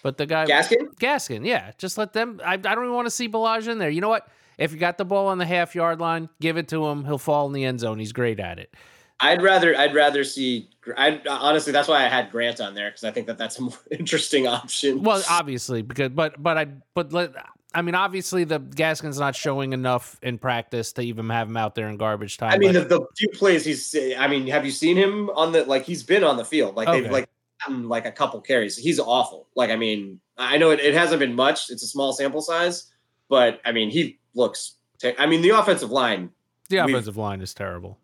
[0.04, 0.94] But the guy Gaskin?
[1.00, 2.40] Gaskin, yeah, just let them.
[2.46, 3.90] I, I don't even want to see Ballage in there.
[3.90, 4.28] You know what?
[4.60, 7.06] If you got the ball on the half yard line, give it to him.
[7.06, 7.98] He'll fall in the end zone.
[7.98, 8.72] He's great at it.
[9.20, 10.70] I'd rather I'd rather see.
[10.98, 13.64] I honestly that's why I had Grant on there because I think that that's a
[13.64, 15.04] more interesting option.
[15.04, 17.34] Well, obviously, because but but I but let
[17.74, 21.76] I mean obviously the Gaskin's not showing enough in practice to even have him out
[21.76, 22.52] there in garbage time.
[22.52, 23.96] I mean, the, the few plays he's.
[24.18, 25.86] I mean, have you seen him on the like?
[25.86, 26.76] He's been on the field.
[26.76, 27.02] Like Okay.
[27.02, 27.30] they've like
[27.62, 28.78] gotten like a couple carries.
[28.78, 29.48] He's awful.
[29.56, 31.70] Like I mean, I know it, it hasn't been much.
[31.70, 32.92] It's a small sample size,
[33.30, 34.76] but I mean, he looks.
[35.20, 36.32] I mean, the offensive line
[36.70, 38.00] the offensive line is terrible.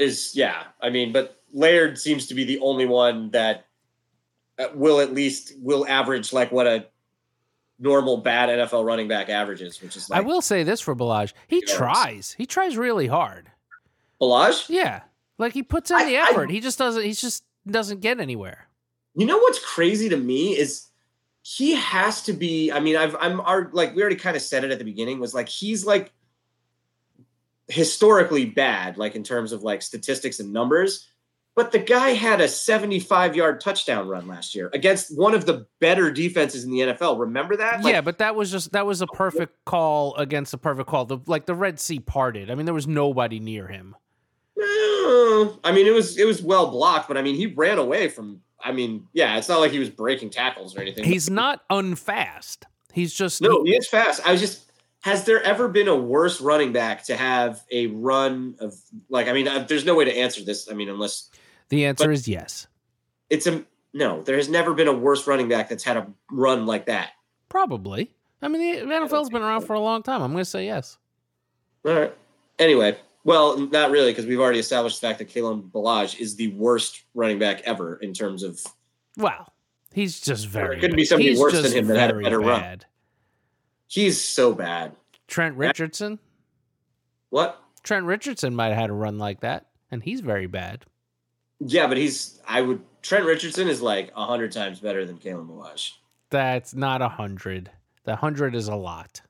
[0.00, 0.64] Is yeah.
[0.80, 3.66] I mean, but Laird seems to be the only one that
[4.58, 6.86] uh, will at least will average like what a
[7.78, 11.32] normal bad NFL running back averages, which is like I will say this for Ballage,
[11.48, 11.72] he Yards.
[11.72, 12.32] tries.
[12.38, 13.50] He tries really hard.
[14.20, 14.66] Ballage.
[14.68, 15.00] Yeah,
[15.38, 16.50] like he puts in I- the I- effort.
[16.50, 17.02] he just doesn't.
[17.02, 18.68] He just doesn't get anywhere.
[19.14, 20.86] You know what's crazy to me is
[21.42, 22.70] he has to be.
[22.70, 25.18] I mean, I've I'm our like we already kind of said it at the beginning
[25.20, 26.12] was like he's like
[27.70, 31.06] historically bad, like in terms of like statistics and numbers.
[31.56, 35.66] But the guy had a 75 yard touchdown run last year against one of the
[35.80, 37.18] better defenses in the NFL.
[37.18, 37.82] Remember that?
[37.82, 41.04] Like, yeah, but that was just that was a perfect call against a perfect call.
[41.04, 42.50] The like the Red Sea parted.
[42.50, 43.96] I mean, there was nobody near him.
[44.56, 48.08] Uh, I mean, it was it was well blocked, but I mean, he ran away
[48.08, 48.40] from.
[48.62, 51.04] I mean, yeah, it's not like he was breaking tackles or anything.
[51.04, 52.66] He's not unfast.
[52.92, 54.20] He's just No, he is fast.
[54.26, 54.69] I was just.
[55.00, 58.74] Has there ever been a worse running back to have a run of
[59.08, 59.28] like?
[59.28, 60.70] I mean, uh, there's no way to answer this.
[60.70, 61.30] I mean, unless
[61.70, 62.66] the answer is yes.
[63.30, 64.22] it's a no.
[64.22, 67.12] There has never been a worse running back that's had a run like that.
[67.48, 68.12] Probably.
[68.42, 70.22] I mean, the NFL's been around for a long time.
[70.22, 70.98] I'm going to say yes.
[71.84, 72.14] All right.
[72.58, 76.48] anyway, well, not really, because we've already established the fact that Kalen Ballage is the
[76.48, 78.62] worst running back ever in terms of.
[79.16, 79.52] Well,
[79.92, 80.76] he's just very.
[80.76, 82.80] It couldn't be somebody worse than him that had a better run.
[83.90, 84.92] He's so bad.
[85.26, 86.20] Trent Richardson.
[87.30, 87.60] What?
[87.82, 90.84] Trent Richardson might have had a run like that, and he's very bad.
[91.58, 92.40] Yeah, but he's.
[92.46, 92.82] I would.
[93.02, 95.94] Trent Richardson is like a hundred times better than Kalen Ballage.
[96.30, 97.68] That's not a hundred.
[98.04, 99.22] The hundred is a lot.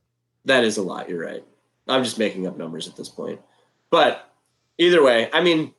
[0.45, 1.09] That is a lot.
[1.09, 1.45] You're right.
[1.89, 3.41] I'm just making up numbers at this point.
[3.89, 4.31] But
[4.77, 5.73] either way, I mean,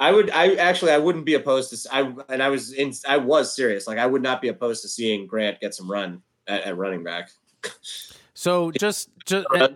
[0.00, 0.30] I would.
[0.30, 1.94] I actually, I wouldn't be opposed to.
[1.94, 2.94] I and I was in.
[3.06, 3.86] I was serious.
[3.86, 7.04] Like I would not be opposed to seeing Grant get some run at, at running
[7.04, 7.28] back.
[8.34, 9.68] So just just uh,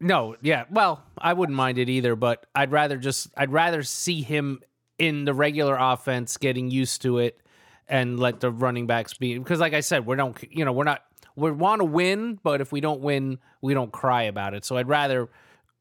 [0.00, 0.64] no, yeah.
[0.70, 4.60] Well, I wouldn't mind it either, but I'd rather just I'd rather see him
[4.98, 7.40] in the regular offense, getting used to it,
[7.88, 10.36] and let the running backs be because, like I said, we don't.
[10.50, 11.02] You know, we're not.
[11.34, 14.64] We want to win, but if we don't win, we don't cry about it.
[14.64, 15.30] So I'd rather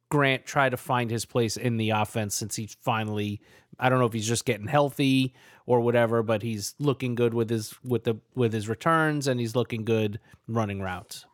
[0.09, 3.41] Grant try to find his place in the offense since he's finally.
[3.79, 5.33] I don't know if he's just getting healthy
[5.65, 9.55] or whatever, but he's looking good with his with the with his returns and he's
[9.55, 11.25] looking good running routes.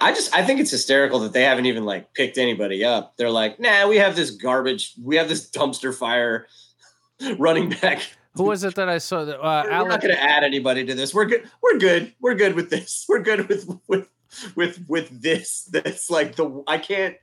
[0.00, 3.16] I just I think it's hysterical that they haven't even like picked anybody up.
[3.16, 6.46] They're like, nah, we have this garbage, we have this dumpster fire
[7.38, 8.02] running back.
[8.34, 9.24] Who was it that I saw?
[9.24, 11.12] That, uh, We're Alec, not going to add anybody to this.
[11.12, 11.50] We're good.
[11.60, 12.14] We're good.
[12.20, 13.04] We're good with this.
[13.08, 14.08] We're good with with
[14.54, 15.64] with with this.
[15.72, 17.16] That's like the I can't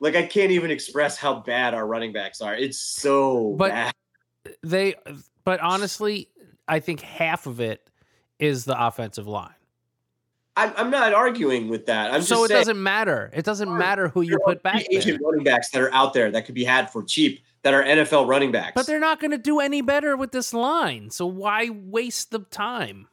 [0.00, 2.54] like I can't even express how bad our running backs are.
[2.54, 3.94] It's so But- bad.
[4.62, 4.94] they,
[5.44, 6.28] but honestly,
[6.68, 7.88] I think half of it
[8.38, 9.54] is the offensive line.
[10.56, 12.12] I'm, I'm not arguing with that.
[12.12, 13.30] I'm so it saying, doesn't matter.
[13.32, 16.44] It doesn't matter who you put back agent running backs that are out there that
[16.44, 18.72] could be had for cheap that are NFL running backs.
[18.74, 21.10] But they're not going to do any better with this line.
[21.10, 23.06] So why waste the time?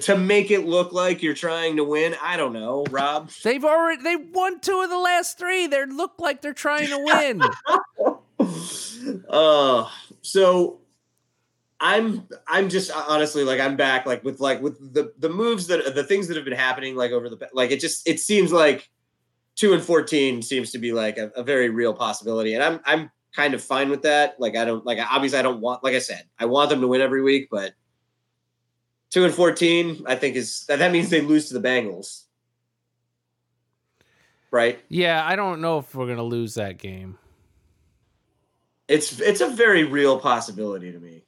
[0.00, 2.14] to make it look like you're trying to win.
[2.22, 3.30] I don't know, Rob.
[3.42, 5.66] They've already they won two of the last three.
[5.66, 6.98] They look like they're trying to
[8.38, 9.22] win.
[9.28, 9.88] uh
[10.22, 10.80] so
[11.80, 15.66] I'm I'm just uh, honestly like I'm back like with like with the the moves
[15.66, 18.52] that the things that have been happening like over the like it just it seems
[18.52, 18.88] like
[19.56, 22.54] two and fourteen seems to be like a, a very real possibility.
[22.54, 24.36] And I'm I'm kind of fine with that.
[24.38, 26.88] Like I don't like obviously I don't want like I said I want them to
[26.88, 27.74] win every week but
[29.10, 32.22] two and fourteen I think is that that means they lose to the Bengals.
[34.50, 34.80] Right?
[34.88, 37.18] Yeah, I don't know if we're to lose that game.
[38.88, 41.25] it's it's a very real possibility to me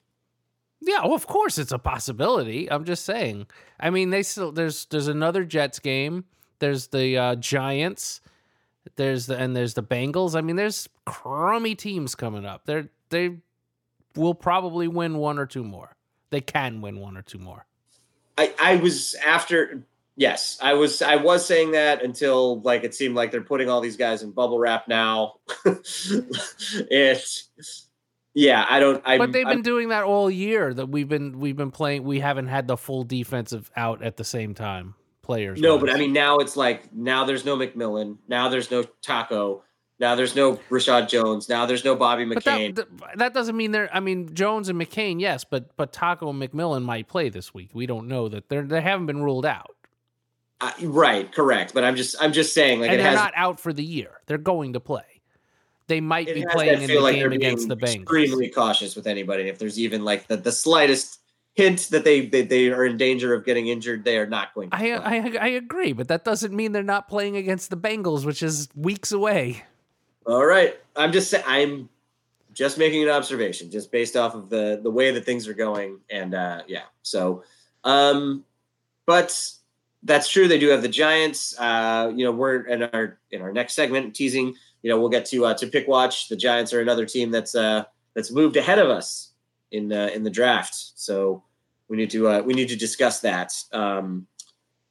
[0.80, 2.70] Yeah, well, of course it's a possibility.
[2.70, 3.46] I'm just saying.
[3.80, 6.24] I mean, they still there's there's another Jets game.
[6.60, 8.20] There's the uh, Giants.
[8.96, 10.36] There's the and there's the Bengals.
[10.36, 12.62] I mean, there's crummy teams coming up.
[12.64, 13.38] They're they
[14.14, 15.96] will probably win one or two more.
[16.30, 17.66] They can win one or two more.
[18.36, 19.82] I, I was after
[20.14, 23.80] yes i was i was saying that until like it seemed like they're putting all
[23.80, 27.42] these guys in bubble wrap now it
[28.38, 30.72] yeah i don't I, But they've I'm- been doing that all year.
[30.72, 32.04] That we've been we've been playing.
[32.04, 34.94] We haven't had the full defensive out at the same time.
[35.22, 35.60] Players.
[35.60, 39.62] no but i mean now it's like now there's no mcmillan now there's no taco
[40.00, 43.90] now there's no reshad jones now there's no bobby mccain that, that doesn't mean they're.
[43.94, 47.70] I mean, Jones and McCain, yes, but but Taco and McMillan might play this week.
[47.74, 49.74] We don't know that they're they haven't been ruled out,
[50.62, 53.32] Uh, right correct but i'm just i'm just saying like and it they're has not
[53.36, 54.20] out for the year.
[54.26, 55.04] They're going to play.
[55.88, 58.02] They might it be playing in the like game against the Bengals.
[58.02, 61.20] extremely cautious with anybody if there's even like the, the slightest
[61.54, 64.70] hint that they, they they are in danger of getting injured they are not going
[64.70, 64.92] to I.
[64.92, 68.68] I I agree, but that doesn't mean they're not playing against the Bengals, which is
[68.76, 69.64] weeks away.
[70.26, 70.78] All right.
[70.94, 71.88] I'm just I'm
[72.52, 75.98] just making an observation, just based off of the the way that things are going.
[76.10, 76.84] And uh yeah.
[77.02, 77.42] So
[77.82, 78.44] um
[79.06, 79.34] but
[80.02, 80.48] that's true.
[80.48, 81.58] They do have the Giants.
[81.58, 85.26] Uh, you know, we're in our in our next segment teasing, you know, we'll get
[85.26, 86.28] to uh to pick watch.
[86.28, 89.32] The Giants are another team that's uh that's moved ahead of us
[89.70, 90.74] in uh, in the draft.
[90.94, 91.42] So
[91.88, 93.52] we need to uh we need to discuss that.
[93.72, 94.26] Um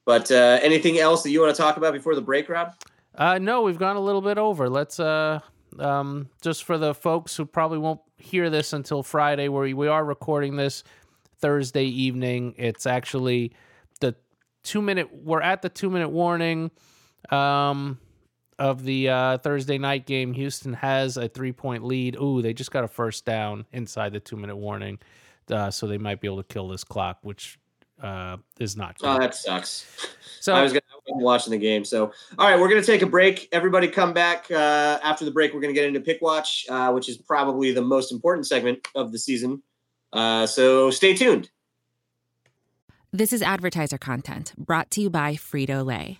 [0.06, 2.74] but uh anything else that you want to talk about before the break, Rob?
[3.18, 4.70] Uh, no, we've gone a little bit over.
[4.70, 5.40] Let's uh,
[5.80, 10.06] um, just for the folks who probably won't hear this until Friday, where we are
[10.06, 10.84] recording this
[11.40, 12.54] Thursday evening.
[12.58, 13.54] It's actually
[14.02, 14.16] the
[14.64, 15.10] two minute.
[15.12, 16.70] We're at the two minute warning
[17.32, 17.98] um,
[18.60, 20.34] of the uh, Thursday night game.
[20.34, 22.16] Houston has a three point lead.
[22.20, 25.00] Ooh, they just got a first down inside the two minute warning,
[25.52, 27.60] uh, so they might be able to kill this clock, which
[28.02, 29.08] uh, is not good.
[29.08, 29.86] Oh, that sucks.
[30.40, 31.86] so I was gonna I wasn't watching the game.
[31.86, 33.48] So, all right, we're gonna take a break.
[33.52, 35.54] Everybody, come back uh, after the break.
[35.54, 39.12] We're gonna get into pick watch, uh, which is probably the most important segment of
[39.12, 39.62] the season.
[40.14, 41.50] Uh, so, stay tuned.
[43.14, 46.20] This is advertiser content brought to you by Frito Lay.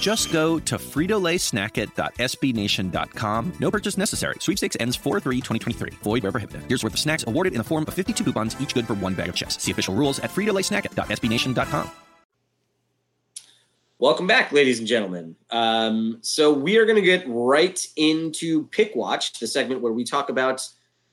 [0.00, 3.52] Just go to fritolaysnackit.sbnation.com.
[3.60, 4.34] No purchase necessary.
[4.40, 6.02] Sweepstakes ends 4-3-2023.
[6.02, 6.62] Void where prohibited.
[6.68, 9.14] Here's worth of snacks awarded in the form of 52 coupons, each good for one
[9.14, 9.62] bag of chips.
[9.62, 11.90] See official rules at fritolaysnackit.sbnation.com.
[14.00, 15.36] Welcome back, ladies and gentlemen.
[15.50, 20.04] Um, so we are going to get right into Pick Watch, the segment where we
[20.04, 20.68] talk about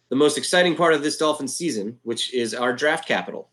[0.10, 3.50] the most exciting part of this Dolphin season, which is our draft capital.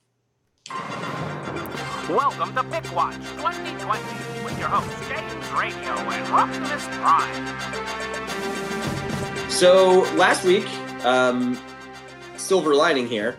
[2.09, 7.47] Welcome to Pick Watch 2020 with your hosts James Radio and Optimus Prime.
[9.49, 10.67] So last week,
[11.05, 11.57] um,
[12.37, 13.37] silver lining here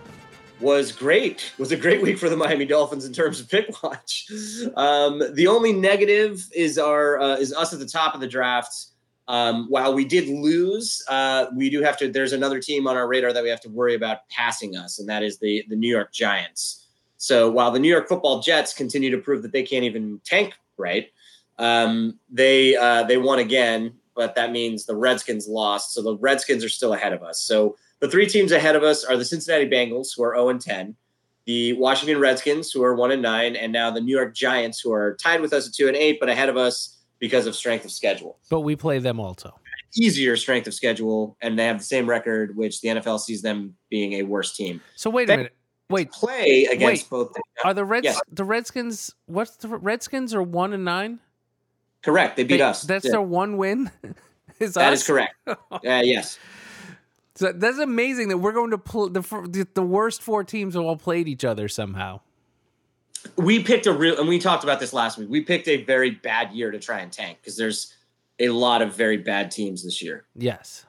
[0.61, 1.51] was great.
[1.57, 4.27] Was a great week for the Miami Dolphins in terms of pick watch.
[4.75, 8.85] Um, the only negative is our uh, is us at the top of the draft.
[9.27, 12.09] Um, while we did lose, uh, we do have to.
[12.09, 15.09] There's another team on our radar that we have to worry about passing us, and
[15.09, 16.87] that is the the New York Giants.
[17.17, 20.53] So while the New York Football Jets continue to prove that they can't even tank
[20.79, 21.07] right,
[21.59, 25.93] um, they uh, they won again, but that means the Redskins lost.
[25.93, 27.43] So the Redskins are still ahead of us.
[27.43, 30.61] So the three teams ahead of us are the Cincinnati Bengals, who are 0 and
[30.61, 30.95] 10,
[31.45, 34.93] the Washington Redskins, who are 1 and 9, and now the New York Giants, who
[34.93, 37.85] are tied with us at 2 and 8, but ahead of us because of strength
[37.85, 38.37] of schedule.
[38.49, 39.53] But we play them also.
[39.95, 43.75] Easier strength of schedule, and they have the same record, which the NFL sees them
[43.89, 44.81] being a worse team.
[44.95, 45.55] So wait a minute.
[45.89, 47.35] Wait, play against wait, both.
[47.63, 48.21] Are the Reds Yes.
[48.31, 49.13] the Redskins?
[49.25, 51.19] What's the Redskins are one and nine?
[52.03, 52.37] Correct.
[52.37, 52.83] They beat They- us.
[52.83, 53.11] That's Yeah.
[53.11, 53.89] their one win.
[54.59, 55.01] is That us?
[55.01, 55.35] is correct.
[55.47, 56.37] Uh, yes.
[57.35, 60.83] So that's amazing that we're going to play the the the worst four teams have
[60.83, 62.19] all played each other somehow.
[63.37, 65.29] we picked a real, and we talked about this last week.
[65.29, 67.93] We picked a very bad year to try and tank because there's
[68.39, 70.25] a lot of very bad teams this year.
[70.35, 70.85] Yes.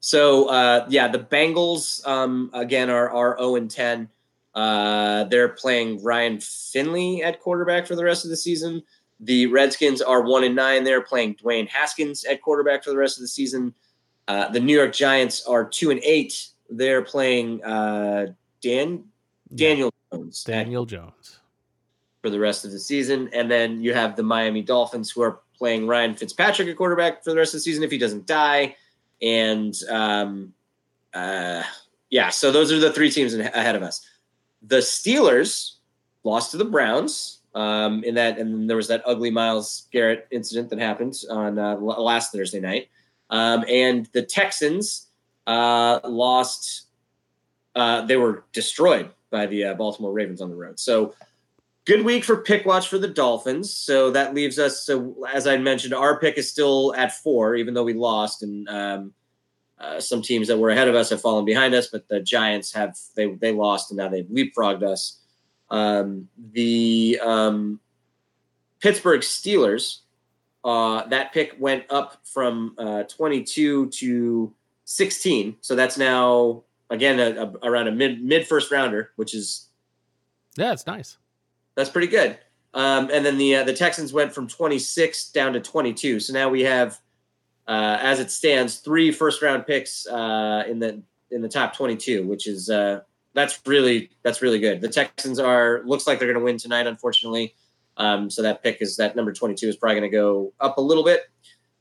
[0.00, 4.08] So uh, yeah, the Bengals um, again are are zero and ten.
[4.54, 8.82] Uh, they're playing Ryan Finley at quarterback for the rest of the season.
[9.20, 10.82] The Redskins are one and nine.
[10.82, 13.74] They're playing Dwayne Haskins at quarterback for the rest of the season.
[14.26, 16.48] Uh, the New York Giants are two and eight.
[16.70, 18.28] They're playing uh,
[18.62, 19.04] Dan
[19.54, 21.40] Daniel Jones at Daniel Jones.
[22.22, 23.28] for the rest of the season.
[23.32, 27.30] And then you have the Miami Dolphins who are playing Ryan Fitzpatrick at quarterback for
[27.30, 28.76] the rest of the season if he doesn't die.
[29.22, 30.54] And um,
[31.14, 31.62] uh,
[32.10, 34.06] yeah, so those are the three teams in- ahead of us.
[34.62, 35.74] The Steelers
[36.24, 40.70] lost to the Browns um, in that, and there was that ugly Myles Garrett incident
[40.70, 42.88] that happened on uh, last Thursday night.
[43.30, 45.06] Um, and the Texans
[45.46, 46.86] uh, lost.
[47.76, 50.80] Uh, they were destroyed by the uh, Baltimore Ravens on the road.
[50.80, 51.14] So
[51.90, 53.74] good week for pick watch for the Dolphins.
[53.74, 54.86] So that leaves us.
[54.86, 58.68] So as I mentioned, our pick is still at four, even though we lost, and
[58.68, 59.12] um,
[59.76, 61.88] uh, some teams that were ahead of us have fallen behind us.
[61.88, 65.18] But the Giants have they they lost, and now they've leapfrogged us.
[65.68, 67.80] Um, the um,
[68.78, 69.98] Pittsburgh Steelers.
[70.62, 77.44] Uh, that pick went up from uh, 22 to 16, so that's now again a,
[77.44, 79.68] a, around a mid mid first rounder, which is
[80.56, 81.16] Yeah, it's nice.
[81.80, 82.38] That's pretty good.
[82.72, 86.20] Um, and then the uh, the Texans went from 26 down to 22.
[86.20, 87.00] So now we have,
[87.66, 92.26] uh, as it stands, three first round picks uh, in the in the top 22,
[92.26, 93.00] which is uh,
[93.34, 94.80] that's really that's really good.
[94.80, 97.54] The Texans are looks like they're going to win tonight, unfortunately.
[97.96, 100.80] Um, so that pick is that number 22 is probably going to go up a
[100.80, 101.28] little bit.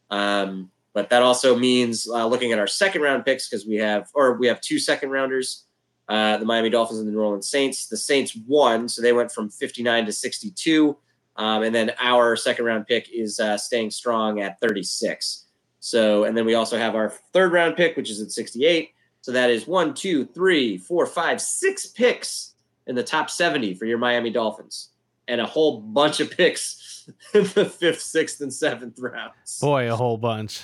[0.09, 4.09] Um, but that also means uh, looking at our second round picks because we have
[4.15, 5.65] or we have two second rounders
[6.09, 7.85] uh, the Miami Dolphins and the New Orleans Saints.
[7.85, 10.97] The Saints won, so they went from 59 to 62.
[11.35, 15.45] Um, and then our second round pick is uh, staying strong at 36.
[15.79, 18.89] So, and then we also have our third round pick, which is at 68.
[19.21, 22.53] So that is one, two, three, four, five, six picks
[22.87, 24.89] in the top 70 for your Miami Dolphins,
[25.27, 29.59] and a whole bunch of picks in the fifth, sixth, and seventh rounds.
[29.59, 30.63] Boy, a whole bunch.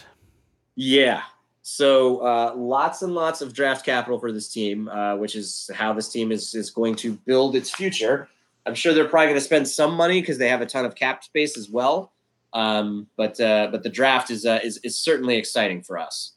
[0.75, 1.21] Yeah.
[1.68, 5.93] So uh, lots and lots of draft capital for this team, uh, which is how
[5.93, 8.30] this team is is going to build its future.
[8.68, 10.93] I'm sure they're probably going to spend some money because they have a ton of
[10.93, 12.11] cap space as well.
[12.53, 16.34] Um, but uh, but the draft is, uh, is is certainly exciting for us.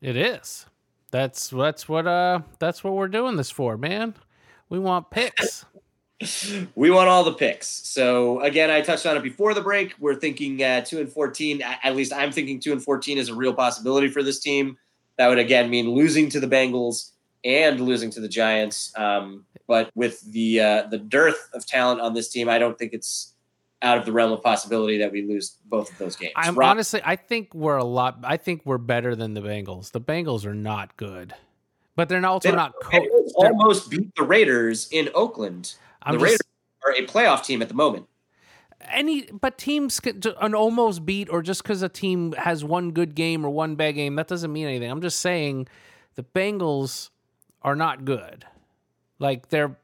[0.00, 0.64] It is.
[1.10, 4.14] That's that's what uh that's what we're doing this for, man.
[4.70, 5.66] We want picks.
[6.74, 7.68] we want all the picks.
[7.68, 9.94] So again, I touched on it before the break.
[9.98, 11.62] We're thinking uh, two and fourteen.
[11.62, 14.78] At least I'm thinking two and fourteen is a real possibility for this team.
[15.18, 17.10] That would again mean losing to the Bengals
[17.44, 18.92] and losing to the Giants.
[18.96, 22.92] Um, but with the uh, the dearth of talent on this team, I don't think
[22.92, 23.34] it's
[23.82, 26.32] out of the realm of possibility that we lose both of those games.
[26.36, 28.18] I'm Rob- honestly, I think we're a lot.
[28.24, 29.92] I think we're better than the Bengals.
[29.92, 31.34] The Bengals are not good,
[31.94, 32.72] but they're also they not.
[32.80, 33.06] Co-
[33.36, 35.74] almost beat the Raiders in Oakland.
[36.06, 36.42] I'm the just-
[36.84, 38.06] Raiders are a playoff team at the moment.
[38.90, 40.00] any but teams
[40.40, 43.92] an almost beat or just because a team has one good game or one bad
[43.92, 45.66] game that doesn't mean anything i'm just saying
[46.14, 47.08] the bengals
[47.62, 48.44] are not good
[49.18, 49.76] like they're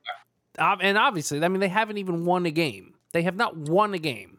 [0.59, 3.99] and obviously i mean they haven't even won a game they have not won a
[3.99, 4.39] game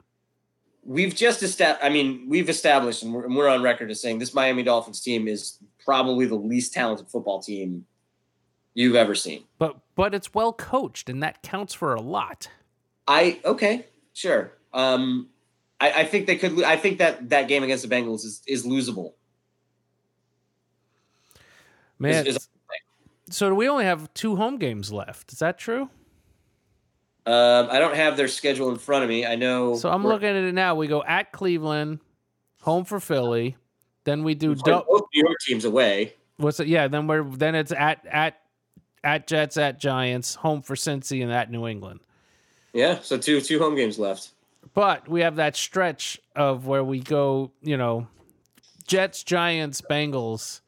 [0.86, 1.84] we've just established.
[1.84, 5.00] I mean, we've established, and we're, and we're on record as saying this Miami Dolphins
[5.00, 7.86] team is probably the least talented football team
[8.74, 9.44] you've ever seen.
[9.60, 12.50] but but it's well coached and that counts for a lot
[13.08, 14.54] I okay, sure.
[14.74, 15.28] Um,
[15.82, 16.64] I, I think they could.
[16.64, 19.14] I think that that game against the Bengals is is losable.
[22.00, 22.50] man Is- is-
[23.30, 25.90] so do we only have two home games left is that true
[27.26, 29.26] Um, I don't have their schedule in front of me.
[29.26, 29.76] I know.
[29.76, 32.00] so i'm looking at it now we go at cleveland
[32.62, 33.58] home for philly
[34.04, 36.14] then we do we're both New York teams away.
[36.38, 36.68] What's it?
[36.68, 38.38] Yeah, then we're then it's at at
[39.04, 42.00] at Jets at Giants, home for Cincy, and at New England.
[42.74, 44.32] Yeah, so two two home games left.
[44.74, 48.08] But we have that stretch of where we go, you know,
[48.88, 50.62] Jets, Giants, Bengals.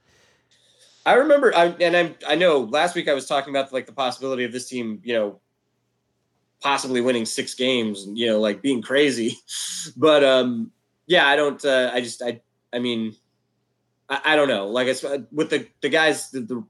[1.05, 3.93] I remember, I, and I'm, I know last week I was talking about like the
[3.93, 5.39] possibility of this team, you know,
[6.61, 9.37] possibly winning six games, and you know, like being crazy.
[9.95, 10.71] But um,
[11.05, 11.63] yeah, I don't.
[11.63, 12.41] Uh, I just, I,
[12.73, 13.15] I mean,
[14.09, 14.67] I, I don't know.
[14.67, 16.63] Like it's uh, with the the guys, the, the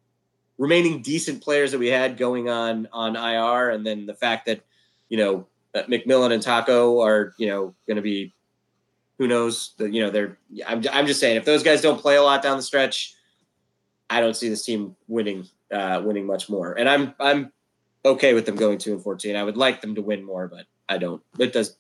[0.58, 4.62] remaining decent players that we had going on on IR, and then the fact that
[5.10, 8.34] you know that McMillan and Taco are you know going to be,
[9.18, 9.74] who knows?
[9.78, 10.38] That you know they're.
[10.66, 13.14] I'm, I'm just saying if those guys don't play a lot down the stretch.
[14.08, 17.52] I don't see this team winning uh, winning much more, and I'm I'm
[18.04, 19.36] okay with them going two and fourteen.
[19.36, 21.22] I would like them to win more, but I don't.
[21.40, 21.76] It does.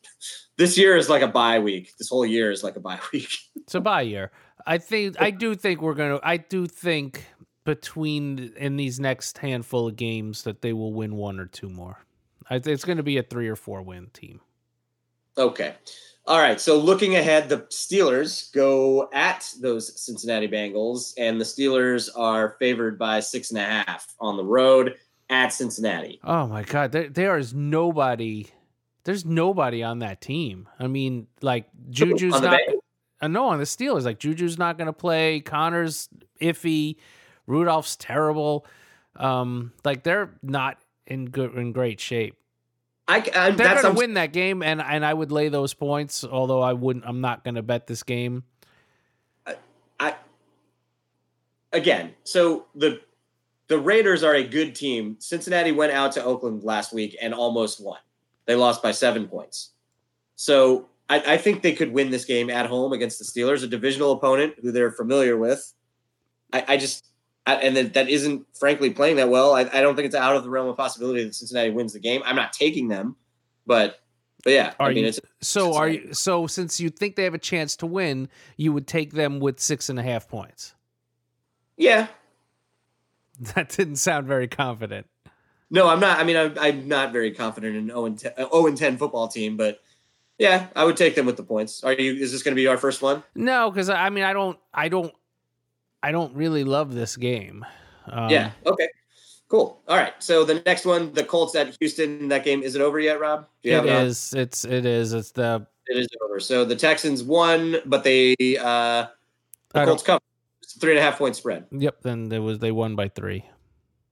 [0.57, 1.93] This year is like a bye week.
[1.97, 3.29] This whole year is like a bye week.
[3.55, 4.31] It's a bye year.
[4.65, 6.19] I think I do think we're gonna.
[6.23, 7.25] I do think
[7.65, 12.05] between in these next handful of games that they will win one or two more.
[12.49, 14.39] It's going to be a three or four win team.
[15.37, 15.73] Okay.
[16.27, 16.61] All right.
[16.61, 22.97] So looking ahead, the Steelers go at those Cincinnati Bengals, and the Steelers are favored
[22.97, 24.95] by six and a half on the road
[25.29, 26.19] at Cincinnati.
[26.23, 28.47] Oh my god, there there is nobody.
[29.03, 30.67] There's nobody on that team.
[30.79, 32.59] I mean, like Juju's On not.
[33.21, 35.39] I know uh, on the Steelers, like Juju's not going to play.
[35.41, 36.09] Connor's
[36.41, 36.97] iffy.
[37.47, 38.65] Rudolph's terrible.
[39.15, 40.77] Um, like they're not
[41.07, 42.35] in good in great shape.
[43.07, 45.73] I, I They're going I'm- to win that game, and and I would lay those
[45.73, 46.23] points.
[46.23, 48.43] Although I wouldn't, I'm not going to bet this game.
[49.99, 50.15] I
[51.71, 52.99] again, so the
[53.67, 55.17] the Raiders are a good team.
[55.19, 57.99] Cincinnati went out to Oakland last week and almost won.
[58.45, 59.71] They lost by seven points.
[60.35, 63.67] So I, I think they could win this game at home against the Steelers, a
[63.67, 65.73] divisional opponent who they're familiar with.
[66.53, 67.14] I, I just I,
[67.45, 69.53] and that, that isn't frankly playing that well.
[69.53, 71.99] I, I don't think it's out of the realm of possibility that Cincinnati wins the
[71.99, 72.21] game.
[72.25, 73.15] I'm not taking them,
[73.65, 73.99] but
[74.43, 75.73] but yeah, Are I mean you it's so?
[75.75, 76.47] Are you so?
[76.47, 79.89] Since you think they have a chance to win, you would take them with six
[79.89, 80.73] and a half points.
[81.77, 82.07] yeah.
[83.53, 85.07] That didn't sound very confident.
[85.69, 86.19] No, I'm not.
[86.19, 89.27] I mean, I'm, I'm not very confident in 0 and 10, 0 and 10 football
[89.27, 89.81] team, but
[90.37, 91.83] yeah, I would take them with the points.
[91.83, 92.13] Are you?
[92.13, 93.23] Is this going to be our first one?
[93.35, 95.13] No, because I mean, I don't, I don't,
[96.05, 97.65] I don't really love this game.
[98.05, 98.51] Um, yeah.
[98.67, 98.87] Okay.
[99.47, 99.81] Cool.
[99.87, 100.13] All right.
[100.19, 102.27] So the next one, the Colts at Houston.
[102.27, 103.47] That game is it over yet, Rob?
[103.63, 104.05] You it have.
[104.05, 105.13] It's it is.
[105.13, 106.39] It's the It is over.
[106.39, 109.07] So the Texans won, but they uh,
[109.73, 110.21] the Colts covered.
[110.61, 111.65] It's a three and a half point spread.
[111.71, 112.03] yep.
[112.03, 113.43] Then there was they won by three.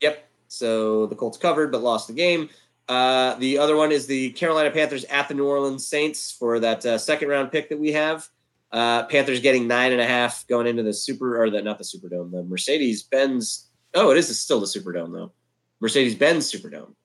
[0.01, 0.27] Yep.
[0.47, 2.49] So the Colts covered but lost the game.
[2.89, 6.83] Uh, the other one is the Carolina Panthers at the New Orleans Saints for that
[6.87, 8.27] uh, second round pick that we have.
[8.73, 11.83] Uh, Panthers getting nine and a half going into the super or the not the
[11.83, 13.69] Superdome, the Mercedes Benz.
[13.93, 15.31] Oh, it is still the Superdome though.
[15.79, 16.95] Mercedes Benz Superdome.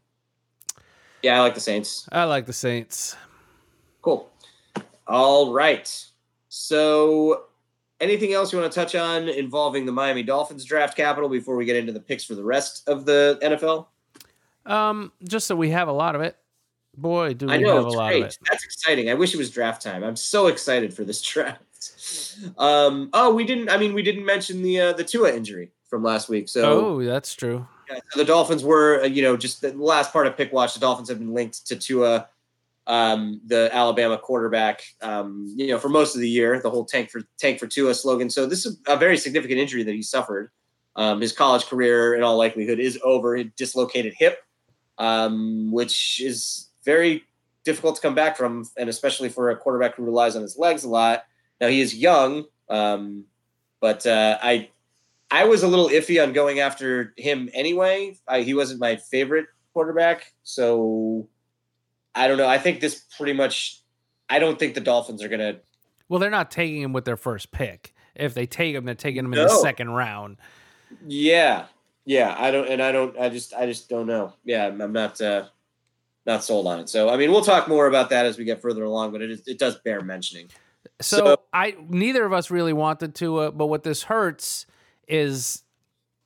[1.22, 2.08] Yeah, I like the Saints.
[2.10, 3.16] I like the Saints.
[4.00, 4.30] Cool.
[5.06, 6.04] All right.
[6.48, 7.44] So
[8.00, 11.66] anything else you want to touch on involving the Miami Dolphins draft capital before we
[11.66, 13.88] get into the picks for the rest of the NFL?
[14.64, 16.36] Um, just so we have a lot of it.
[17.00, 18.22] Boy, do we I know have a it's lot great.
[18.22, 18.38] of it.
[18.48, 19.08] That's exciting.
[19.08, 20.02] I wish it was draft time.
[20.02, 21.62] I'm so excited for this draft.
[22.58, 23.70] Um, oh, we didn't.
[23.70, 26.48] I mean, we didn't mention the uh, the Tua injury from last week.
[26.48, 27.66] So oh, that's true.
[27.88, 30.74] Yeah, so the Dolphins were, uh, you know, just the last part of pick watch.
[30.74, 32.28] The Dolphins have been linked to Tua,
[32.86, 36.60] um, the Alabama quarterback, um, you know, for most of the year.
[36.60, 38.28] The whole tank for tank for Tua slogan.
[38.28, 40.50] So this is a very significant injury that he suffered.
[40.96, 43.36] Um, his college career, in all likelihood, is over.
[43.36, 44.40] A dislocated hip,
[44.98, 47.22] um, which is very
[47.64, 50.84] difficult to come back from, and especially for a quarterback who relies on his legs
[50.84, 51.24] a lot.
[51.60, 53.24] Now he is young, um,
[53.78, 54.70] but uh, I
[55.30, 58.16] I was a little iffy on going after him anyway.
[58.26, 61.28] I, he wasn't my favorite quarterback, so
[62.14, 62.48] I don't know.
[62.48, 63.82] I think this pretty much.
[64.30, 65.58] I don't think the Dolphins are gonna.
[66.08, 67.92] Well, they're not taking him with their first pick.
[68.14, 70.38] If they take him, they're taking him in the second round.
[71.06, 71.66] Yeah,
[72.06, 72.34] yeah.
[72.38, 73.18] I don't, and I don't.
[73.18, 74.32] I just, I just don't know.
[74.42, 75.48] Yeah, I'm, I'm not, uh,
[76.28, 76.88] not sold on it.
[76.88, 79.30] So, I mean, we'll talk more about that as we get further along, but it
[79.30, 80.48] is, it does bear mentioning.
[81.00, 84.66] So, So- I neither of us really wanted to, uh, but what this hurts
[85.08, 85.64] is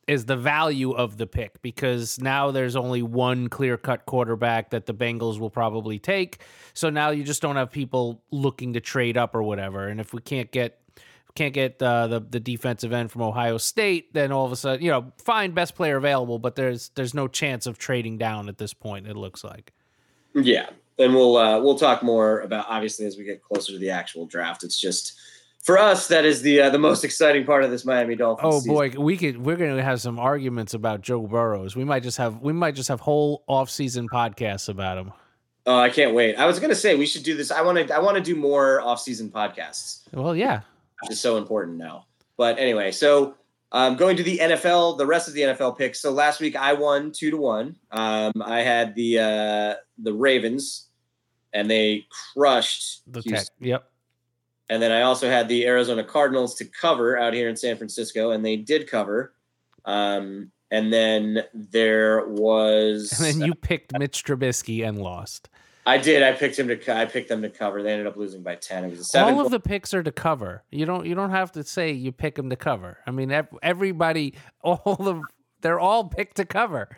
[0.08, 4.84] is the value of the pick because now there's only one clear cut quarterback that
[4.84, 6.42] the Bengals will probably take.
[6.74, 9.86] So now you just don't have people looking to trade up or whatever.
[9.86, 10.80] And if we can't get
[11.34, 14.84] can't get uh, the the defensive end from Ohio State, then all of a sudden,
[14.84, 18.58] you know, fine, best player available, but there's there's no chance of trading down at
[18.58, 19.06] this point.
[19.06, 19.72] It looks like.
[20.34, 23.90] Yeah, and we'll uh, we'll talk more about obviously as we get closer to the
[23.90, 24.64] actual draft.
[24.64, 25.18] It's just
[25.62, 28.54] for us that is the uh, the most exciting part of this Miami Dolphins.
[28.54, 28.74] Oh season.
[28.74, 31.76] boy, we could we're going to have some arguments about Joe Burrows.
[31.76, 35.12] We might just have we might just have whole off-season podcasts about him.
[35.64, 36.36] Oh, I can't wait.
[36.36, 37.50] I was gonna say we should do this.
[37.50, 40.00] I want to I want to do more off season podcasts.
[40.12, 40.62] Well, yeah.
[41.02, 42.06] which is so important now.
[42.36, 43.36] But anyway, so
[43.72, 46.00] um, going to the NFL, the rest of the NFL picks.
[46.00, 47.76] So last week I won two to one.
[47.90, 50.88] Um, I had the uh, the Ravens,
[51.52, 53.34] and they crushed The Houston.
[53.34, 53.46] tech.
[53.60, 53.90] Yep.
[54.68, 58.30] And then I also had the Arizona Cardinals to cover out here in San Francisco,
[58.30, 59.34] and they did cover.
[59.84, 65.50] Um, and then there was, And then you picked Mitch Trubisky and lost.
[65.84, 66.22] I did.
[66.22, 66.96] I picked him to.
[66.96, 67.82] I picked them to cover.
[67.82, 68.84] They ended up losing by ten.
[68.84, 69.34] It was a seven.
[69.34, 70.62] All of the picks are to cover.
[70.70, 72.98] You don't you don't have to say you pick them to cover.
[73.06, 75.20] I mean, everybody, all of
[75.60, 76.88] they're all picked to cover.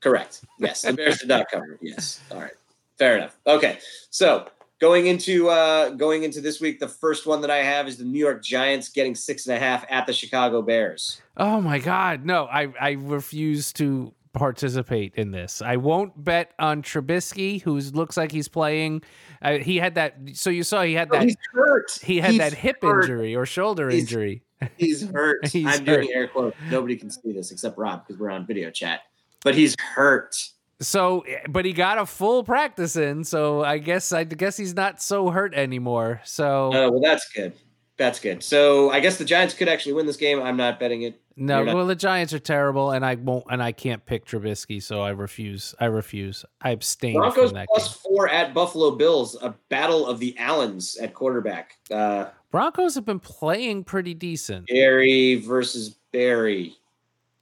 [0.00, 0.42] Correct.
[0.58, 1.78] Yes, the Bears did not cover.
[1.80, 2.20] Yes.
[2.30, 2.52] All right.
[2.98, 3.38] Fair enough.
[3.46, 3.78] Okay.
[4.10, 4.48] So
[4.80, 8.04] going into uh going into this week, the first one that I have is the
[8.04, 11.22] New York Giants getting six and a half at the Chicago Bears.
[11.38, 12.44] Oh my God, no!
[12.44, 15.62] I I refuse to participate in this.
[15.62, 19.02] I won't bet on Trubisky, who looks like he's playing.
[19.40, 20.16] Uh, he had that.
[20.34, 21.22] So you saw he had Oh, that.
[21.24, 21.98] he's hurt.
[22.02, 23.04] He had He's that hip hurt.
[23.04, 24.42] injury or shoulder He's- injury.
[24.76, 25.46] He's hurt.
[25.52, 26.56] He's I'm doing air quotes.
[26.70, 29.00] Nobody can see this except Rob because we're on video chat.
[29.42, 30.36] But he's hurt.
[30.80, 33.24] So, but he got a full practice in.
[33.24, 36.20] So I guess I guess he's not so hurt anymore.
[36.24, 37.52] So Oh, well, that's good.
[37.96, 38.42] That's good.
[38.42, 40.42] So I guess the Giants could actually win this game.
[40.42, 41.20] I'm not betting it.
[41.36, 44.82] no, not- well the Giants are terrible, and I won't, and I can't pick Trubisky.
[44.82, 45.74] So I refuse.
[45.78, 46.44] I refuse.
[46.60, 49.36] I abstain Broncos from that plus four at Buffalo Bills.
[49.42, 51.76] A battle of the Allens at quarterback.
[51.90, 54.66] Uh, Broncos have been playing pretty decent.
[54.66, 56.76] Gary versus Barry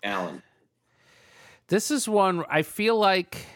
[0.03, 0.43] Allen.
[1.69, 3.47] This is one I feel like.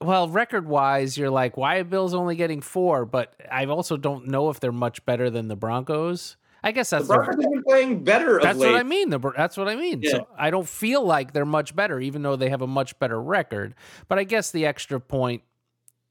[0.00, 3.04] Well, record wise, you're like, why are Bills only getting four?
[3.04, 6.36] But I also don't know if they're much better than the Broncos.
[6.62, 9.10] I guess that's the, Broncos have been playing better that's what I mean.
[9.10, 10.02] The, that's what I mean.
[10.02, 10.10] Yeah.
[10.10, 13.20] So I don't feel like they're much better, even though they have a much better
[13.20, 13.74] record.
[14.08, 15.42] But I guess the extra point,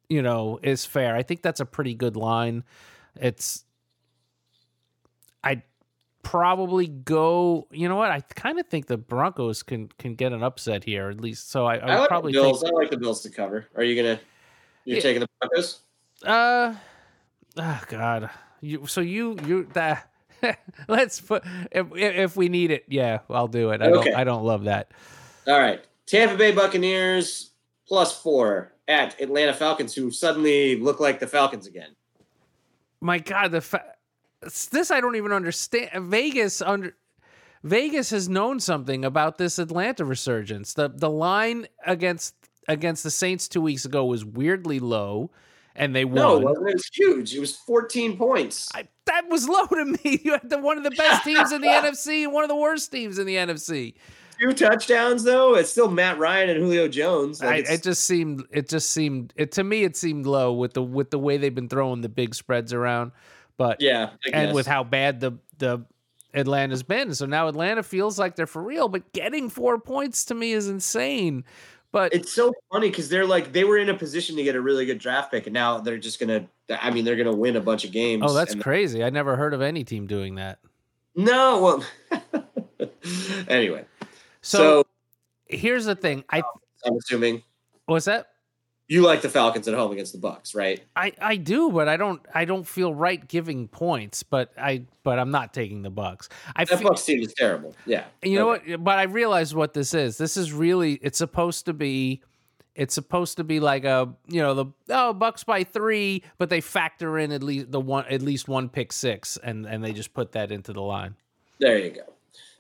[0.09, 1.15] you know, is fair.
[1.15, 2.63] I think that's a pretty good line.
[3.15, 3.65] It's.
[5.43, 5.63] I'd
[6.29, 7.67] probably go.
[7.71, 8.11] You know what?
[8.11, 11.49] I kind of think the Broncos can can get an upset here, at least.
[11.49, 12.61] So I, I would I like probably the Bills.
[12.61, 12.73] think.
[12.73, 13.65] I like the Bills to cover.
[13.75, 14.19] Are you gonna?
[14.85, 15.01] You're Yeah.
[15.03, 15.79] taking the Broncos?
[16.25, 16.75] Uh,
[17.57, 18.29] oh God.
[18.61, 20.11] You so you you that.
[20.87, 23.81] Let's put if if we need it, yeah, I'll do it.
[23.81, 24.11] I Okay.
[24.11, 24.91] don't I don't love that.
[25.47, 25.83] All right.
[26.05, 27.51] Tampa Bay Buccaneers
[27.87, 31.95] plus four at Atlanta Falcons, who suddenly look like the Falcons again.
[33.01, 33.93] my god the fa-
[34.71, 36.95] this i don't even understand vegas under
[37.63, 42.35] vegas has known something about this atlanta resurgence the the line against
[42.67, 45.31] against the saints two weeks ago was weirdly low
[45.77, 46.69] and they won wasn't.
[46.69, 47.35] It was huge.
[47.35, 48.67] It was 14 points.
[48.73, 51.61] I, that was low to me you had the, one of the best teams in
[51.61, 53.93] the nfc and one of the worst teams in the nfc
[54.39, 55.55] Two touchdowns though.
[55.55, 57.41] It's still Matt Ryan and Julio Jones.
[57.41, 60.73] Like, I, it just seemed it just seemed it to me it seemed low with
[60.73, 63.13] the with the way they've been throwing the big spreads around
[63.57, 65.85] But Yeah, and with how bad the the
[66.33, 68.87] Atlanta's been, so now Atlanta feels like they're for real.
[68.87, 71.43] But getting four points to me is insane.
[71.91, 74.61] But it's so funny because they're like they were in a position to get a
[74.61, 76.47] really good draft pick, and now they're just gonna.
[76.69, 78.23] I mean, they're gonna win a bunch of games.
[78.25, 79.03] oh, that's crazy!
[79.03, 80.59] I never heard of any team doing that.
[81.15, 81.83] no.
[82.11, 82.21] Well,
[83.47, 83.85] anyway,
[84.41, 84.83] So, so,
[85.45, 86.23] here's the thing.
[86.29, 86.43] I
[86.85, 87.41] I'm assuming
[87.85, 88.27] what's that?
[88.87, 90.81] You like the Falcons at home against the Bucks, right?
[90.95, 94.23] I, I do, but I don't I don't feel right giving points.
[94.23, 96.29] But I but I'm not taking the Bucks.
[96.55, 97.75] I That feel, Bucks team is terrible.
[97.85, 98.71] Yeah, you know Okay.
[98.71, 98.83] what?
[98.83, 100.17] But I realize what this is.
[100.17, 102.21] This is really it's supposed to be.
[102.75, 106.61] It's supposed to be like a you know the oh Bucks by three, but they
[106.61, 110.13] factor in at least the one at least one pick six, and and they just
[110.13, 111.15] put that into the line.
[111.59, 112.13] There you go.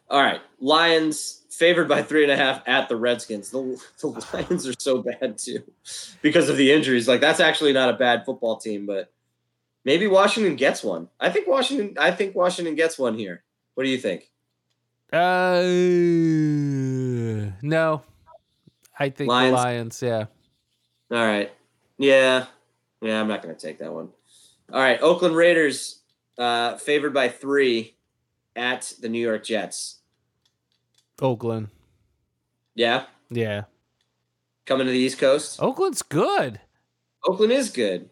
[0.09, 3.49] All right, Lions favored by three and a half at the Redskins.
[3.49, 5.63] The, the Lions are so bad too
[6.21, 7.07] because of the injuries.
[7.07, 9.11] Like that's actually not a bad football team, but
[9.83, 11.09] maybe Washington gets one.
[11.19, 11.95] I think Washington.
[11.99, 13.43] I think Washington gets one here.
[13.75, 14.31] What do you think?
[15.11, 15.61] Uh,
[17.61, 18.01] no,
[18.99, 19.51] I think Lions?
[19.51, 20.01] the Lions.
[20.01, 20.25] Yeah,
[21.11, 21.51] All right.
[21.97, 22.45] Yeah.
[23.01, 24.09] Yeah, I'm not going to take that one.
[24.73, 24.99] All right.
[25.01, 25.99] Oakland Raiders
[26.37, 27.95] uh, favored by three
[28.55, 29.96] at the New York Jets.
[31.21, 31.69] Oakland.
[32.75, 33.05] Yeah.
[33.29, 33.63] Yeah,
[34.65, 35.61] Coming to the East Coast.
[35.61, 36.61] Oakland's good.
[37.27, 38.09] Oakland is good.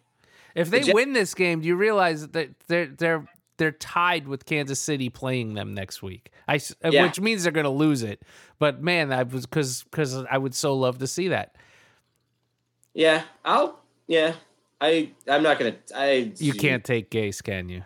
[0.55, 3.25] If they Jet- win this game, do you realize that they're they're
[3.57, 6.31] they're tied with Kansas City playing them next week?
[6.47, 7.03] I Yeah.
[7.03, 8.23] which means they're going to lose it.
[8.59, 11.55] But man, I was because because I would so love to see that.
[12.93, 13.23] Yeah.
[13.45, 13.79] I'll.
[14.07, 14.33] Yeah.
[14.81, 15.11] I.
[15.29, 15.97] I'm not going to.
[15.97, 16.33] I.
[16.37, 17.83] You can't take Gase, can you?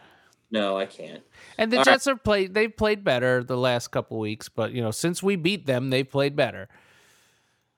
[0.52, 1.22] No, I can't.
[1.58, 1.92] And the All right.
[1.94, 2.54] Jets are played.
[2.54, 6.10] They've played better the last couple weeks, but you know since we beat them, they've
[6.10, 6.68] played better.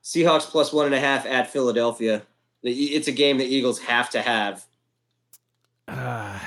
[0.03, 2.23] Seahawks plus one and a half at Philadelphia.
[2.63, 4.65] It's a game the Eagles have to have.
[5.87, 6.39] Uh,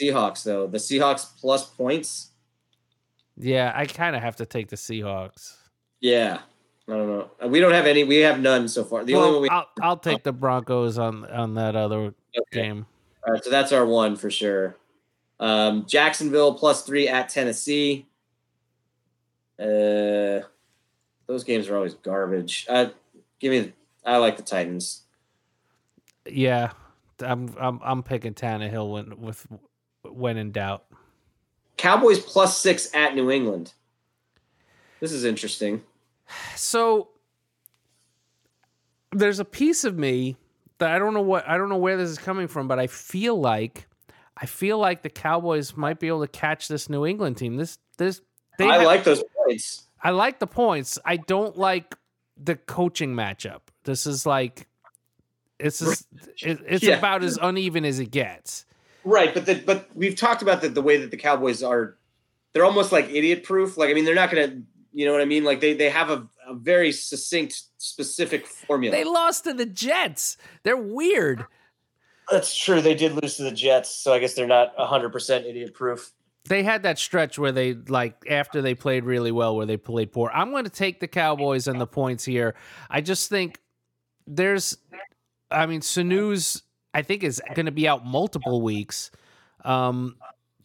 [0.00, 0.66] Seahawks though.
[0.68, 2.28] The Seahawks plus points.
[3.36, 5.56] yeah, I kind of have to take the Seahawks.
[6.00, 6.40] Yeah.
[6.88, 7.48] I don't know.
[7.48, 8.04] We don't have any.
[8.04, 9.04] We have none so far.
[9.04, 9.48] The Well, only one we.
[9.48, 12.62] I'll I'll take the Broncos on on that other Okay.
[12.62, 12.86] game.
[13.26, 14.76] All right, so that's our one for sure.
[15.40, 18.06] Um, Jacksonville plus three at Tennessee.
[19.58, 20.44] Uh,
[21.26, 22.66] those games are always garbage.
[22.68, 22.90] Uh,
[23.40, 23.72] give me.
[24.04, 25.02] I like the Titans.
[26.26, 26.72] Yeah,
[27.20, 29.46] I'm I'm I'm picking Tannehill when with
[30.02, 30.84] when in doubt.
[31.78, 33.72] Cowboys plus six at New England.
[35.00, 35.82] This is interesting.
[36.54, 37.08] So
[39.12, 40.36] there's a piece of me
[40.78, 42.86] that I don't know what I don't know where this is coming from, but I
[42.86, 43.86] feel like
[44.40, 47.56] I feel like the Cowboys might be able to catch this New England team.
[47.56, 48.20] This this
[48.58, 49.86] they I ha- like those points.
[50.02, 50.98] I like the points.
[51.04, 51.94] I don't like
[52.42, 53.60] the coaching matchup.
[53.84, 54.66] This is like
[55.58, 56.06] it's just,
[56.42, 56.96] it, it's Yeah.
[56.96, 58.64] about as uneven as it gets.
[59.04, 61.96] Right, but the, but we've talked about the, the way that the Cowboys are.
[62.52, 63.76] They're almost like idiot proof.
[63.76, 64.62] Like I mean, they're not gonna.
[64.92, 65.44] You know what I mean?
[65.44, 68.96] Like they they have a, a very succinct, specific formula.
[68.96, 70.36] They lost to the Jets.
[70.64, 71.44] They're weird.
[72.30, 72.80] That's true.
[72.80, 76.12] They did lose to the Jets, so I guess they're not hundred percent idiot proof.
[76.48, 80.12] they had that stretch where they like after they played really well where they played
[80.12, 80.30] poor.
[80.32, 82.54] I'm going to take the Cowboys and the points here.
[82.88, 83.58] I just think
[84.26, 84.76] there's
[85.50, 86.62] I mean Sanu's
[86.94, 89.10] I think is going to be out multiple weeks.
[89.64, 90.16] Um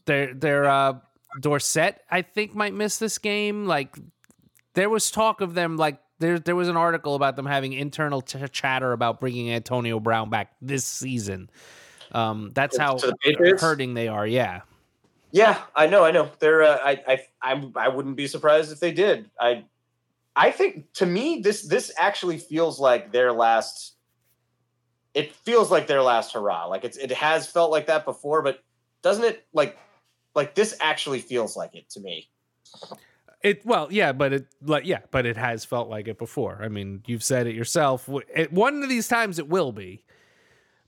[0.06, 0.94] their their uh
[1.42, 3.98] Dorsett I think might miss this game like
[4.76, 8.22] there was talk of them like there there was an article about them having internal
[8.22, 11.50] ch- chatter about bringing Antonio Brown back this season.
[12.12, 14.62] Um that's how the hurting they are, yeah.
[15.36, 16.32] Yeah, I know, I know.
[16.40, 16.64] They're.
[16.64, 19.30] Uh, I, I, I, I wouldn't be surprised if they did.
[19.38, 19.66] I,
[20.34, 23.98] I think to me this this actually feels like their last.
[25.14, 26.68] It feels like their last hurrah.
[26.68, 28.60] Like it's it has felt like that before, but
[29.02, 29.78] doesn't it like,
[30.36, 32.30] like this actually feels like it to me.
[33.46, 36.62] It well, yeah, but it like yeah, but it has felt like it before.
[36.64, 38.10] I mean, you've said it yourself.
[38.34, 40.04] It, one of these times it will be,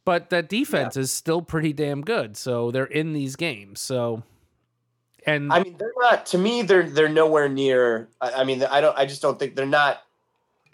[0.03, 2.35] but that defense is still pretty damn good.
[2.35, 3.79] So they're in these games.
[3.79, 4.23] So,
[5.27, 6.25] and I mean, they're not.
[6.27, 8.09] To me, they're they're nowhere near.
[8.19, 8.97] I, I mean, I don't.
[8.97, 10.01] I just don't think they're not.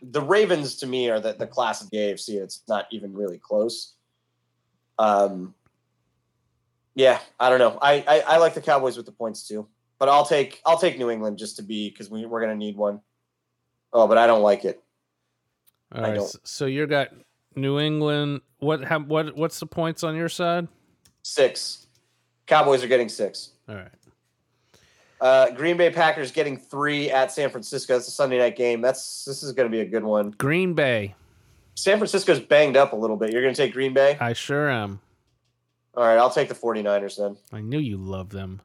[0.01, 2.41] The Ravens to me are the, the class of the AFC.
[2.41, 3.95] It's not even really close.
[4.97, 5.53] Um.
[6.95, 7.77] Yeah, I don't know.
[7.81, 9.67] I, I I like the Cowboys with the points too,
[10.03, 12.75] but I'll take I'll take New England just to be because we we're gonna need
[12.75, 12.99] one.
[13.93, 14.83] Oh, but I don't like it.
[15.93, 17.07] all I right, don't- so you got
[17.55, 18.41] New England.
[18.59, 20.67] What how, what what's the points on your side?
[21.21, 21.87] Six.
[22.47, 23.51] Cowboys are getting six.
[23.69, 23.87] All right,
[25.21, 27.93] Uh, Green Bay Packers getting three at San Francisco.
[27.93, 28.81] That's a Sunday night game.
[28.81, 30.31] That's this is going to be a good one.
[30.31, 31.15] Green Bay.
[31.75, 33.31] San Francisco's banged up a little bit.
[33.31, 34.17] You're going to take Green Bay.
[34.19, 34.99] I sure am.
[35.95, 37.37] All right, I'll take the 49ers then.
[37.53, 38.61] I knew you love them.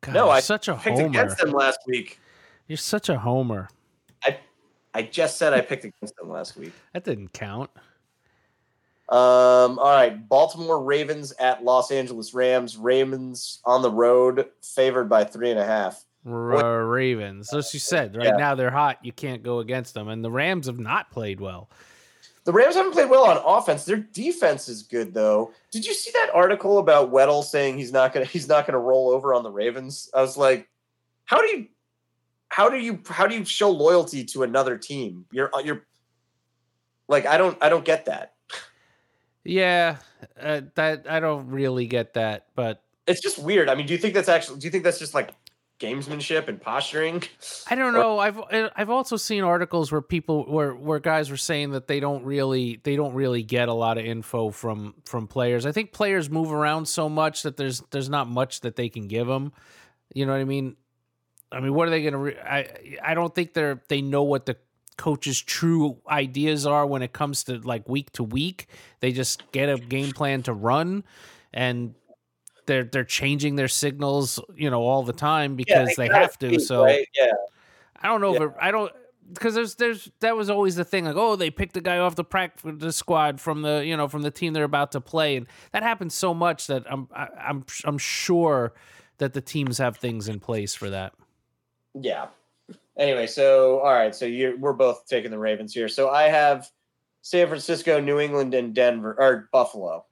[0.00, 1.06] God, no, I such a picked homer.
[1.08, 2.20] against them last week.
[2.66, 3.68] You're such a homer.
[4.94, 6.72] I just said I picked against them last week.
[6.92, 7.70] That didn't count.
[9.10, 12.76] Um, all right, Baltimore Ravens at Los Angeles Rams.
[12.76, 16.04] Ravens on the road, favored by three and a half.
[16.26, 17.52] R- Ravens.
[17.54, 18.36] As you said, right Yeah.
[18.36, 18.98] now they're hot.
[19.02, 21.70] You can't go against them, and the Rams have not played well.
[22.48, 23.84] The Rams haven't played well on offense.
[23.84, 25.52] Their defense is good though.
[25.70, 29.10] Did you see that article about Weddle saying he's not gonna he's not gonna roll
[29.10, 30.08] over on the Ravens?
[30.14, 30.66] I was like,
[31.26, 31.66] how do you
[32.48, 35.26] how do you how do you show loyalty to another team?
[35.30, 35.84] You're you're
[37.06, 38.32] like I don't I don't get that.
[39.44, 39.98] Yeah,
[40.40, 43.68] uh, that I don't really get that, but It's just weird.
[43.68, 45.37] I mean, do you think that's actually do you think that's just like
[45.78, 47.22] gamesmanship and posturing?
[47.70, 48.18] I don't know.
[48.18, 48.40] I've
[48.76, 52.80] I've also seen articles where people where where guys were saying that they don't really
[52.82, 55.66] they don't really get a lot of info from from players.
[55.66, 59.08] I think players move around so much that there's there's not much that they can
[59.08, 59.52] give them.
[60.14, 60.76] You know what I mean?
[61.50, 62.18] I mean, what are they going to?
[62.18, 62.68] Re- I
[63.02, 64.56] I don't think they're they know what the
[64.96, 68.66] coach's true ideas are when it comes to like week to week.
[69.00, 71.04] They just get a game plan to run,
[71.54, 71.94] and
[72.68, 76.60] they're they're changing their signals, you know, all the time because they, gotta have to.
[76.60, 77.08] So right?
[77.18, 77.32] yeah,
[78.00, 78.92] I don't know if it, I don't
[79.32, 82.14] because there's there's that was always the thing like oh they picked the guy off
[82.14, 85.46] the practice squad from the you know from the team they're about to play and
[85.72, 88.72] that happens so much that I'm I, I'm I'm sure
[89.18, 91.12] that the teams have things in place for that.
[92.00, 92.28] yeah.
[92.96, 95.88] Anyway, so all right, so you we're both taking the Ravens here.
[95.88, 96.68] So I have
[97.22, 100.04] San Francisco, New England, and Denver or Buffalo.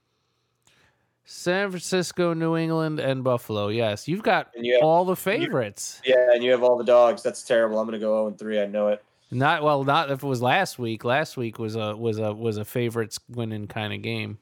[1.26, 3.68] San Francisco, New England, and Buffalo.
[3.68, 6.00] Yes, you've got you have- all the favorites.
[6.04, 7.22] Yeah, and you have all the dogs.
[7.22, 7.78] That's terrible.
[7.80, 8.60] I'm gonna go 0 and 3.
[8.60, 9.04] I know it.
[9.32, 11.04] Not well, not if it was last week.
[11.04, 14.38] Last week was a was a was a favorites winning kind of game.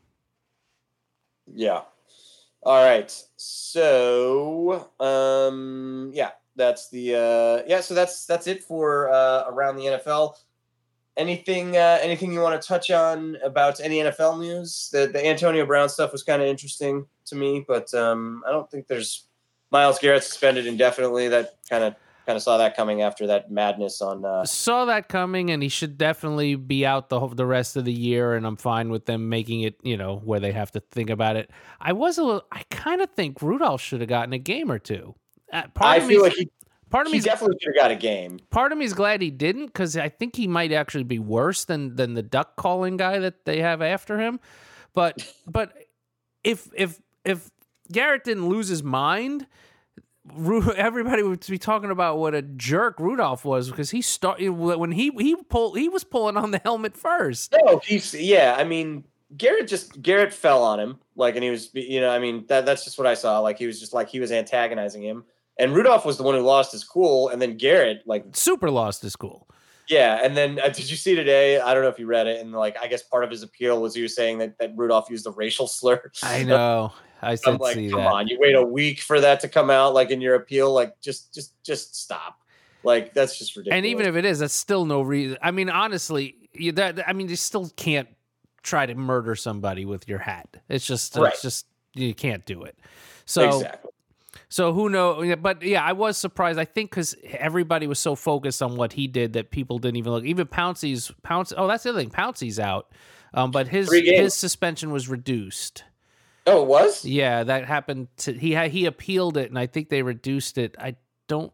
[1.53, 1.81] Yeah.
[2.63, 3.11] All right.
[3.37, 7.81] So, um, yeah, that's the uh, yeah.
[7.81, 10.37] So that's that's it for uh, around the NFL.
[11.17, 14.91] Anything uh, anything you want to touch on about any NFL news?
[14.93, 18.69] The the Antonio Brown stuff was kind of interesting to me, but um, I don't
[18.71, 19.25] think there's
[19.71, 21.29] Myles Garrett suspended indefinitely.
[21.29, 21.95] That kind of
[22.27, 24.25] kind of saw that coming after that madness on.
[24.25, 27.85] Uh, saw that coming, and he should definitely be out the whole, the rest of
[27.85, 28.35] the year.
[28.35, 31.37] And I'm fine with them making it, you know, where they have to think about
[31.37, 31.51] it.
[31.81, 34.79] I was a little, I kind of think Rudolph should have gotten a game or
[34.79, 35.15] two.
[35.53, 36.51] Uh, I feel like he,
[36.95, 38.39] part of he me's definitely should have got a game.
[38.51, 41.65] part of me is glad he didn't because I think he might actually be worse
[41.65, 44.41] than than the duck calling guy that they have after him.
[44.93, 45.73] But but
[46.45, 47.51] if if if
[47.91, 49.47] Garrett didn't lose his mind,
[50.77, 55.11] everybody would be talking about what a jerk Rudolph was because he started when he
[55.19, 57.55] he pulled he was pulling on the helmet first.
[57.65, 58.55] No, he's yeah.
[58.57, 59.05] I mean,
[59.37, 62.65] Garrett just Garrett fell on him like, and he was you know, I mean that
[62.67, 63.41] that's just what I saw.
[63.41, 65.25] Like he was just like he was antagonizing him,
[65.59, 69.03] and Rudolph was the one who lost his cool, and then Garrett like Super lost
[69.03, 69.49] his cool.
[69.89, 71.61] yeah, and then uh, did you see today?
[71.61, 73.81] I don't know if you read it, and like I guess part of his appeal
[73.81, 76.11] was he was saying that that Rudolph used a racial slur.
[76.23, 76.93] I know.
[77.23, 78.13] I I'm like, come that.
[78.13, 81.01] on, you wait a week for that to come out, like in your appeal, like
[81.01, 82.37] just just just stop.
[82.83, 83.79] Like that's just ridiculous.
[83.79, 85.39] And even if it is, that's still no reason.
[85.41, 88.09] I mean, honestly, you, that I mean, you still can't
[88.63, 90.59] try to murder somebody with your hat.
[90.69, 91.33] It's just, Right.
[91.33, 92.77] it's just you can't do it.
[93.25, 93.91] So, exactly.
[94.55, 95.35] So who knows?
[95.43, 96.61] But yeah, I was surprised.
[96.61, 100.13] I think because everybody was so focused on what he did that people didn't even
[100.13, 100.23] look.
[100.25, 101.53] Even Pouncey's Pounce.
[101.57, 102.11] Oh, that's the other thing.
[102.11, 102.93] Pouncey's out,
[103.33, 105.83] um, but his his suspension was reduced.
[106.47, 107.05] Oh, it was?
[107.05, 108.07] Yeah, that happened.
[108.19, 110.77] To, he had he appealed it, and I think they reduced it.
[110.79, 110.95] I
[111.27, 111.53] don't.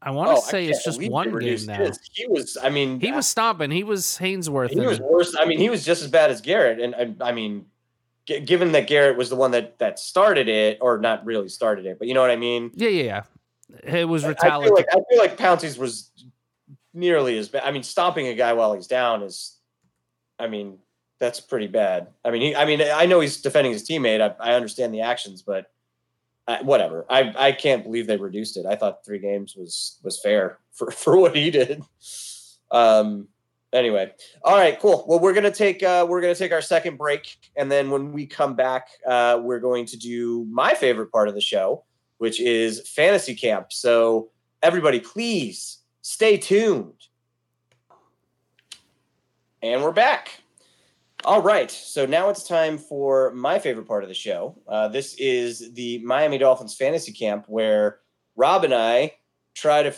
[0.00, 1.78] I want to Oh, say it's just one game now.
[1.78, 1.98] his.
[2.12, 2.56] He was.
[2.62, 3.72] I mean, He was stomping.
[3.72, 4.70] He was Hainsworth.
[4.70, 5.34] He was worse.
[5.36, 6.78] I mean, he was just as bad as Garrett.
[6.78, 7.66] And I, I mean,
[8.26, 11.86] g- given that Garrett was the one that that started it, or not really started
[11.86, 12.70] it, but you know what I mean.
[12.74, 13.22] yeah, yeah, yeah.
[14.00, 14.76] It was I feel retaliatory.
[14.76, 16.10] like I feel like Pouncey's was
[16.92, 17.62] nearly as bad.
[17.64, 19.56] I mean, stomping a guy while he's down is,
[20.38, 20.78] I mean,
[21.20, 22.08] that's pretty bad.
[22.24, 24.20] I mean, he, I mean, I know he's defending his teammate.
[24.20, 25.70] I, I understand the actions, but
[26.48, 27.06] uh, whatever.
[27.08, 28.66] I I can't believe they reduced it.
[28.66, 31.82] I thought three games was was fair for for what he did.
[32.70, 33.28] Um.
[33.72, 34.10] Anyway,
[34.42, 35.04] all right, cool.
[35.06, 38.26] Well, we're gonna take uh, we're gonna take our second break, and then when we
[38.26, 41.84] come back, uh, we're going to do my favorite part of the show,
[42.18, 43.72] which is fantasy camp.
[43.72, 47.06] So everybody, please stay tuned.
[49.62, 50.40] And we're back.
[51.24, 54.56] All right, so now it's time for my favorite part of the show.
[54.66, 58.00] Uh, this is the Miami Dolphins fantasy camp, where
[58.36, 59.12] Rob and I
[59.54, 59.94] try to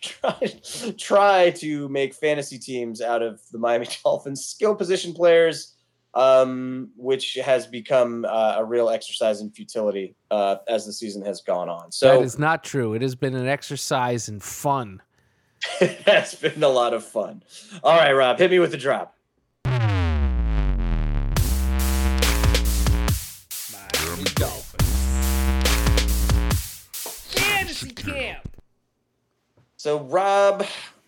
[0.00, 0.60] try
[0.98, 5.76] try to make fantasy teams out of the Miami Dolphins skill position players
[6.14, 11.40] um, which has become uh, a real exercise in futility uh, as the season has
[11.40, 11.92] gone on.
[11.92, 12.94] So that is not true.
[12.94, 15.02] It has been an exercise in fun.
[15.80, 17.42] it has been a lot of fun.
[17.82, 19.14] All right, Rob, hit me with the drop.
[23.72, 24.88] Miami Dolphins.
[27.34, 28.49] Fantasy camp.
[29.80, 30.66] So Rob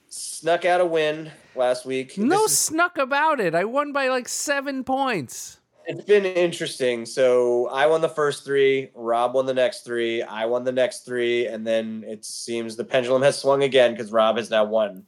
[0.08, 2.16] snuck out a win last week.
[2.16, 3.54] No is- snuck about it.
[3.54, 5.60] I won by like seven points.
[5.86, 7.04] it's been interesting.
[7.04, 11.00] So I won the first three, Rob won the next three, I won the next
[11.00, 15.04] three, and then it seems the pendulum has swung again because Rob has now won.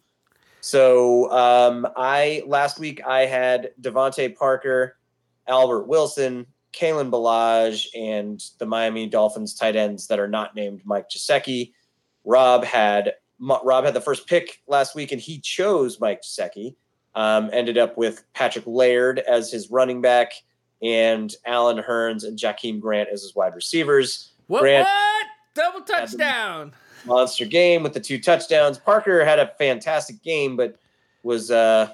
[0.60, 4.98] So um, I last week I had DeVante Parker,
[5.48, 6.44] Albert Wilson,
[6.74, 11.72] Kalen Ballage, and the Miami Dolphins tight ends that are not named Mike Gesicki.
[12.26, 16.76] Rob had Rob had the first pick last week, and he chose Mike Gesicki.
[17.14, 20.32] Um, ended up with Patrick Laird as his running back
[20.82, 24.32] and Allen Hurns and Jakeem Grant as his wide receivers.
[24.49, 24.61] What?
[24.61, 25.26] Grant- What?
[25.55, 26.72] Double touchdown.
[27.07, 28.78] Monster game with the two touchdowns.
[28.78, 30.76] Parker had a fantastic game, but
[31.22, 31.93] was uh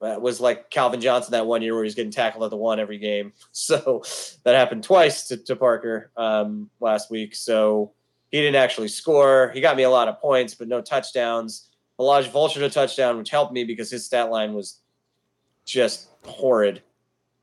[0.00, 2.78] uh, was like Calvin Johnson that one year where he's getting tackled at the one
[2.80, 3.32] every game.
[3.52, 4.02] So
[4.44, 7.34] that happened twice to, to Parker um, last week.
[7.34, 7.92] So
[8.34, 9.52] he didn't actually score.
[9.54, 11.68] He got me a lot of points, but no touchdowns.
[12.00, 14.80] Elijah Vulture a touchdown, which helped me because his stat line was
[15.64, 16.82] just horrid.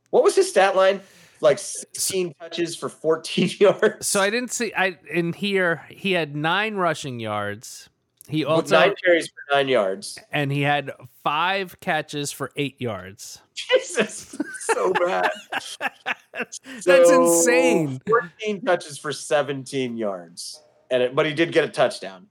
[0.10, 1.00] What was his stat line?
[1.40, 4.06] Like 16 touches for 14 yards.
[4.06, 4.74] So I didn't see.
[4.76, 7.88] I in here he had nine rushing yards.
[8.28, 10.20] He also nine carries for nine yards.
[10.30, 10.92] and he had
[11.24, 13.40] five catches for eight yards.
[13.56, 14.38] Jesus,
[14.74, 15.32] so bad.
[16.34, 18.02] That's insane.
[18.06, 20.62] 14 touches for 17 yards,
[20.92, 22.28] and it, but he did get a touchdown.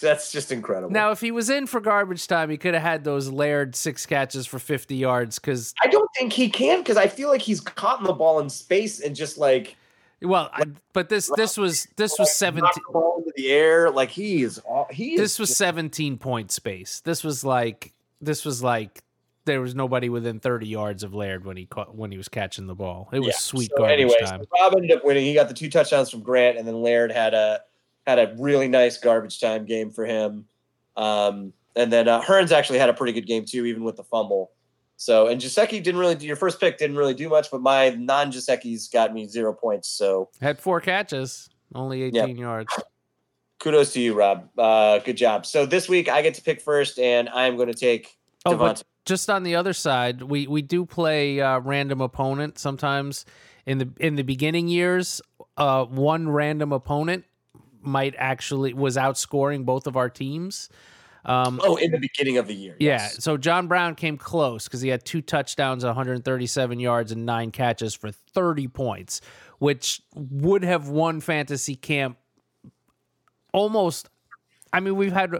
[0.00, 0.92] That's just incredible.
[0.92, 4.06] Now, if he was in for garbage time, he could have had those layered six
[4.06, 5.38] catches for fifty yards.
[5.38, 8.40] Because I don't think he can because I feel like he's caught in the ball
[8.40, 9.76] in space and just like
[10.20, 12.82] well, I, but this this was this was seventeen.
[12.90, 13.90] ball into the air.
[13.90, 15.20] Like he is, all, he is.
[15.20, 17.00] This was seventeen point space.
[17.00, 19.02] This was like this was like
[19.48, 22.66] there was nobody within thirty yards of Laird when he caught when he was catching
[22.68, 23.08] the ball.
[23.12, 23.38] It was Yeah.
[23.38, 24.40] sweet So garbage anyway, time.
[24.42, 25.24] so Rob ended up winning.
[25.24, 27.60] He got the two touchdowns from Grant, and then Laird had a
[28.06, 30.44] had a really nice garbage time game for him.
[30.96, 34.04] Um, and then uh, Hurns actually had a pretty good game too, even with the
[34.04, 34.52] fumble.
[34.96, 37.90] So and Gesicki didn't really do your first pick didn't really do much, but my
[37.90, 39.88] non Gesickis got me zero points.
[39.88, 42.72] So Had four catches, only eighteen yards.
[43.60, 44.48] kudos to you, Rob.
[44.58, 45.46] Uh, good job.
[45.46, 48.82] So this week I get to pick first, and I'm going to take Oh, DeVante.
[49.08, 53.24] Just on the other side, we we do play uh, random opponent sometimes.
[53.66, 55.20] In the in the beginning years,
[55.56, 57.24] uh, one random opponent
[57.80, 60.68] might actually was outscoring both of our teams.
[61.24, 62.76] Um, oh, in the beginning of the year.
[62.78, 63.22] yeah, yes.
[63.22, 67.92] so John Brown came close because he had two touchdowns, 137 yards, and nine catches
[67.92, 69.20] for 30 points,
[69.58, 72.16] which would have won fantasy camp
[73.52, 74.08] almost.
[74.72, 75.34] I mean, we've had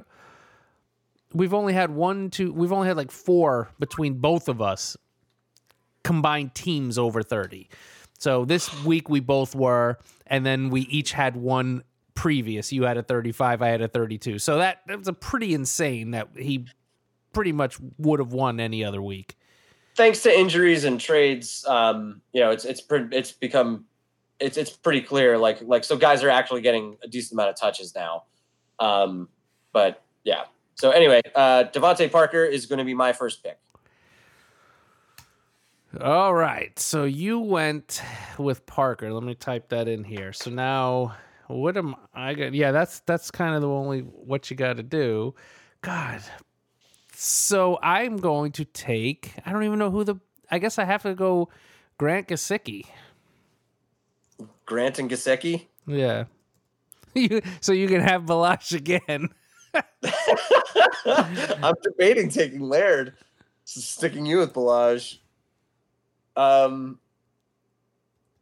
[1.33, 4.97] we've only had one, two, we've only had like four between both of us
[6.05, 7.69] combined teams over 30.
[8.19, 12.73] So this week we both were, and then we each had one previous.
[12.73, 14.39] You had a 35, I had a 32.
[14.39, 16.67] So that, that was a pretty insane that he
[17.33, 19.37] pretty much would have won any other week.
[19.95, 23.85] thanks to injuries and trades, um, you know, it's it's it's become
[24.41, 25.37] it's it's pretty clear.
[25.37, 28.25] Like like so, guys are actually getting a decent amount of touches now.
[28.79, 29.29] Um,
[29.73, 30.45] but yeah.
[30.79, 33.59] So anyway, uh, DeVante Parker is going to be my first pick.
[36.01, 36.79] All right.
[36.79, 38.01] So you went
[38.39, 39.13] with Parker.
[39.13, 40.33] Let me type that in here.
[40.33, 41.17] So now
[41.49, 44.85] what am I going Yeah, that's that's kind of the only what you got to
[44.85, 45.35] do.
[45.81, 46.23] God.
[47.13, 50.17] So I'm going to take I don't even know who the
[50.49, 51.49] I guess I have to go
[51.99, 52.87] Grant Gesicki.
[54.65, 55.67] Grant and Gesicki.
[55.87, 56.25] Yeah.
[57.15, 59.31] You, so you can have Ballage again.
[61.63, 63.15] I'm debating taking Laird,
[63.65, 65.19] sticking you with Ballage.
[66.37, 66.99] Um,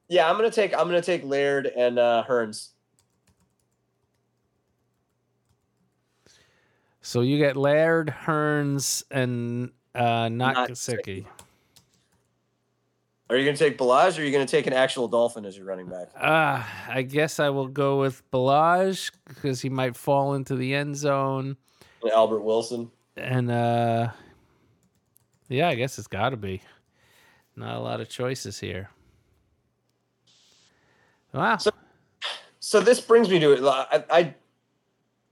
[0.09, 2.71] yeah, I'm gonna take I'm gonna take Laird and uh, Hurns.
[7.01, 11.25] So you get Laird, Hurns, and uh, not, Not Gesicki.
[13.29, 15.67] Are you gonna take Ballage, or are you gonna take an actual Dolphin as your
[15.67, 16.09] running back?
[16.17, 20.97] Uh, I guess I will go with Ballage because he might fall into the end
[20.97, 21.57] zone.
[22.13, 22.91] Albert Wilson.
[23.17, 24.11] And uh
[25.49, 26.63] yeah, I guess it's got to be.
[27.57, 28.91] Not a lot of choices here.
[31.33, 31.57] Wow.
[31.57, 31.71] So-
[32.61, 33.63] So this brings me to it.
[33.65, 34.35] I, I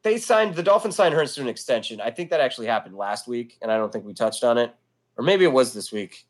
[0.02, 2.00] they signed the Dolphins signed Hurns to an extension.
[2.00, 4.72] I think that actually happened last week, and I don't think we touched on it,
[5.16, 6.26] or maybe it was this week.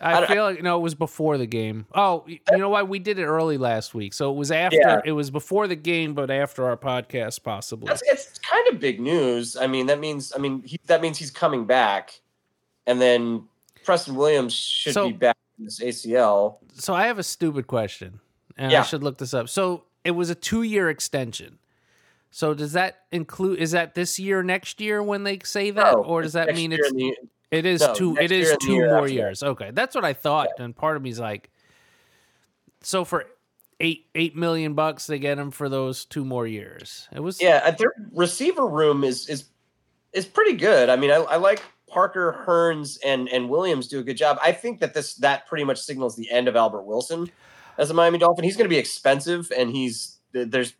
[0.00, 1.86] I I feel like no, it was before the game.
[1.94, 4.78] Oh, you know why we did it early last week, so it was after.
[4.78, 5.00] Yeah.
[5.04, 7.86] It was before the game, but after our podcast, possibly.
[7.88, 9.56] That's it's kind of big news.
[9.56, 12.20] I mean, that means I mean he, that means he's coming back,
[12.86, 13.44] and then
[13.84, 16.56] Preston Williams should So- be back in this ACL.
[16.74, 18.20] so I have a stupid question,
[18.56, 19.48] and I should look this up.
[19.50, 21.58] So it was a two-year extension.
[22.30, 23.58] So does that include?
[23.58, 26.72] Is that this year, next year when they say that, No, or does that mean
[26.72, 27.16] it's the-
[27.50, 28.16] it is no, two?
[28.16, 29.42] It is year and the two year more after years.
[29.42, 30.48] Okay, that's what I thought.
[30.58, 31.50] And part of me's like,
[32.80, 33.26] so for
[33.80, 37.08] eight eight million bucks, they get him for those two more years.
[37.12, 39.44] It was yeah, their receiver room is is
[40.12, 40.88] is pretty good.
[40.88, 44.38] I mean, I, I like Parker, Hurns, and and Williams do a good job.
[44.42, 47.30] I think that this that pretty much signals the end of Albert Wilson
[47.78, 48.44] as a Miami Dolphin.
[48.44, 50.74] He's going to be expensive, and he's there's.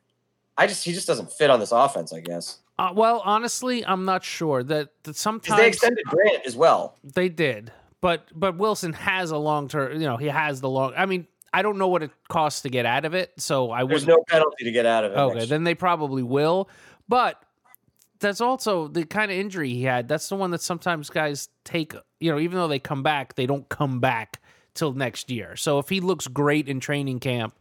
[0.56, 2.12] I just he just doesn't fit on this offense.
[2.12, 6.56] I guess Uh, well, honestly, I'm not sure that, that sometimes they extended Grant as
[6.56, 6.96] well.
[7.04, 7.70] They did,
[8.00, 10.00] but but Wilson has a long term.
[10.00, 10.94] You know, he has the long.
[10.96, 13.84] I mean, I don't know what it costs to get out of it, so I
[13.84, 15.16] There's no penalty to get out of it.
[15.16, 16.70] okay, then they probably will.
[17.06, 17.44] But
[18.18, 20.08] that's also the kind of injury he had.
[20.08, 21.92] That's the one that sometimes guys take.
[22.18, 24.40] You know, even though they come back, they don't come back
[24.72, 25.54] till next year.
[25.54, 27.58] So if he looks great in training camp,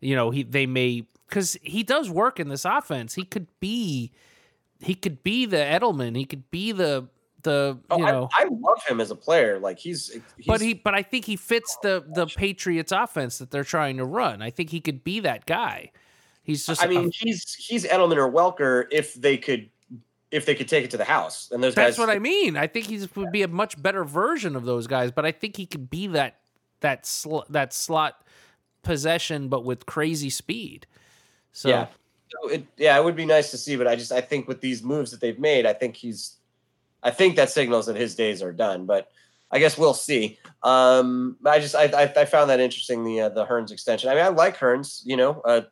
[0.00, 3.16] you know, he they may because he does work in this offense.
[3.16, 4.12] He could be.
[4.82, 6.16] He could be the Edelman.
[6.16, 7.08] He could be the
[7.42, 8.28] the Oh, you know.
[8.32, 9.58] I, I love him as a player.
[9.58, 13.50] Like he's, he's but he but I think he fits the the Patriots offense that
[13.50, 14.42] they're trying to run.
[14.42, 15.90] I think he could be that guy.
[16.42, 19.70] He's just I mean, he's he's Edelman or Welker if they could
[20.32, 21.50] if they could take it to the house.
[21.52, 22.56] And those that's guys what I mean.
[22.56, 25.56] I think he would be a much better version of those guys, but I think
[25.56, 26.40] he could be that
[26.80, 28.24] that sl- that slot
[28.82, 30.86] possession but with crazy speed.
[31.52, 31.86] So Yeah.
[32.32, 34.60] So it, yeah, it would be nice to see, but I just I think with
[34.60, 36.36] these moves that they've made, I think he's
[37.02, 38.86] I think that signals that his days are done.
[38.86, 39.08] But
[39.50, 40.38] I guess we'll see.
[40.62, 44.08] Um, I just I, I, I found that interesting the uh, the Hurns extension.
[44.08, 45.02] I mean, I like Hurns.
[45.04, 45.62] You know, uh,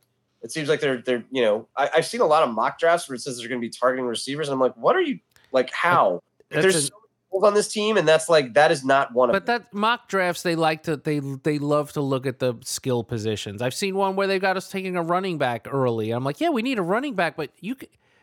[0.42, 3.08] it seems like they're they're you know I, I've seen a lot of mock drafts
[3.08, 5.20] where it says they're going to be targeting receivers, and I'm like, what are you
[5.52, 5.70] like?
[5.72, 6.22] How?
[6.50, 6.99] That's There's so
[7.32, 9.62] on this team, and that's like that is not one of But them.
[9.62, 13.62] that mock drafts, they like to they they love to look at the skill positions.
[13.62, 16.10] I've seen one where they got us taking a running back early.
[16.10, 17.76] I'm like, yeah, we need a running back, but you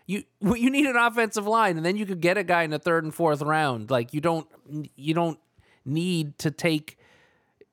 [0.06, 2.80] you you need an offensive line, and then you could get a guy in the
[2.80, 3.90] third and fourth round.
[3.90, 4.48] Like you don't
[4.96, 5.40] you don't
[5.86, 6.98] need to take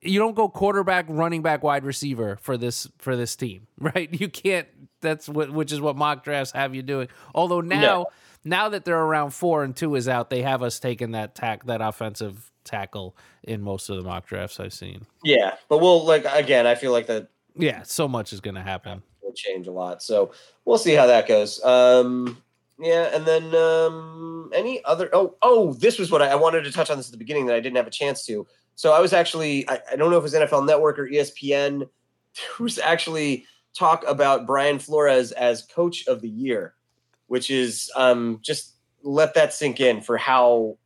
[0.01, 4.09] you don't go quarterback, running back, wide receiver for this for this team, right?
[4.13, 4.67] You can't.
[5.01, 7.07] That's what which is what mock drafts have you doing.
[7.33, 8.07] Although now
[8.45, 11.65] now that they're around four and two is out, they have us taking that tack
[11.65, 15.05] that offensive tackle in most of the mock drafts I've seen.
[15.23, 16.65] Yeah, but we'll like again.
[16.65, 17.27] I feel like that
[17.57, 19.01] Yeah, so much is going to happen.
[19.21, 20.01] will change a lot.
[20.01, 20.31] So
[20.63, 21.63] we'll see how that goes.
[21.63, 22.41] Um,
[22.79, 25.09] yeah, and then um, any other?
[25.13, 27.45] Oh, oh, this was what I, I wanted to touch on this at the beginning
[27.47, 28.45] that I didn't have a chance to.
[28.75, 31.79] So I was actually I, I don't know if it was NFL Network or ESPN.
[31.79, 31.87] There
[32.59, 36.74] was actually talk about Brian Flores as Coach of the Year,
[37.27, 38.73] which is um, just
[39.03, 40.77] let that sink in for how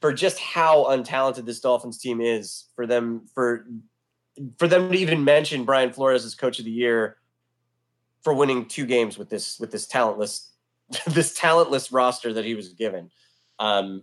[0.00, 3.66] for just how untalented this Dolphins team is for them for
[4.58, 7.16] for them to even mention Brian Flores as coach of the year
[8.22, 10.50] for winning two games with this with this talentless
[11.08, 13.10] this talentless roster that he was given.
[13.58, 14.02] Um,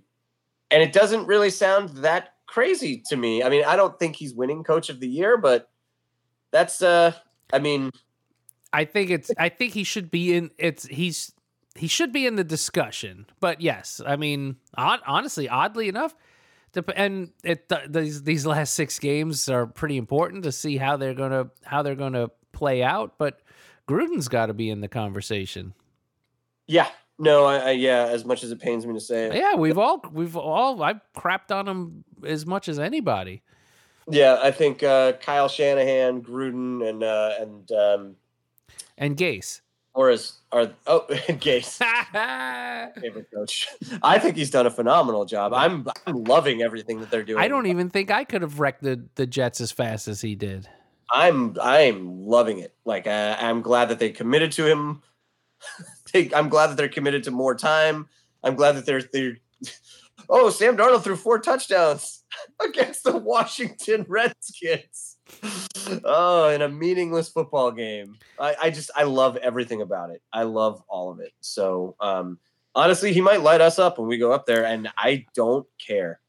[0.70, 3.42] and it doesn't really sound that crazy to me.
[3.42, 5.70] I mean, I don't think he's winning coach of the year, but
[6.52, 7.14] that's uh
[7.52, 7.92] I mean,
[8.78, 9.32] I think it's.
[9.38, 10.52] I think he should be in.
[10.58, 10.86] It's.
[10.86, 11.32] He's.
[11.76, 13.26] He should be in the discussion.
[13.40, 16.16] But yes, I mean, hon- honestly, oddly enough,
[16.96, 21.14] and it th- these these last six games are pretty important to see how they're
[21.14, 23.16] gonna how they're gonna play out.
[23.18, 23.42] But
[23.88, 25.74] Gruden's got to be in the conversation.
[26.68, 26.88] yeah.
[27.20, 29.34] No, I, I yeah, as much as it pains me to say it.
[29.34, 33.42] Yeah, we've all we've all I've crapped on him as much as anybody.
[34.08, 38.16] Yeah, I think uh Kyle Shanahan, Gruden, and uh and um
[38.98, 39.62] And Gase.
[39.94, 41.78] Flores are oh and Gase.
[43.02, 43.68] favorite coach.
[44.04, 45.54] I think he's done a phenomenal job.
[45.54, 47.40] I'm I'm loving everything that they're doing.
[47.40, 50.36] I don't even think I could have wrecked the, the Jets as fast as he
[50.36, 50.68] did.
[51.12, 52.76] I'm I'm loving it.
[52.86, 55.02] Like I, I'm glad that they committed to him.
[56.14, 58.08] they, I'm glad that they're committed to more time.
[58.44, 59.38] I'm glad that they're they're.
[60.30, 62.24] Oh, Sam Darnold threw four touchdowns
[62.64, 65.18] against the Washington Redskins.
[66.04, 68.18] Oh, in a meaningless football game.
[68.40, 70.22] I, I just I love everything about it.
[70.32, 71.34] I love all of it.
[71.42, 72.40] So um
[72.76, 76.20] honestly, he might light us up when we go up there, and I don't care.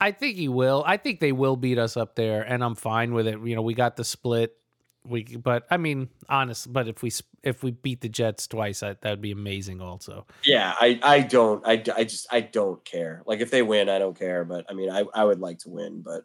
[0.00, 0.82] I think he will.
[0.86, 3.38] I think they will beat us up there, and I'm fine with it.
[3.40, 4.56] You know, we got the split.
[5.04, 7.10] we but I mean honest but if we
[7.42, 10.26] if we beat the Jets twice that that'd be amazing also.
[10.44, 13.22] Yeah, I I don't I, I just I don't care.
[13.26, 14.44] Like if they win, I don't care.
[14.44, 16.22] But I mean, I I would like to win, but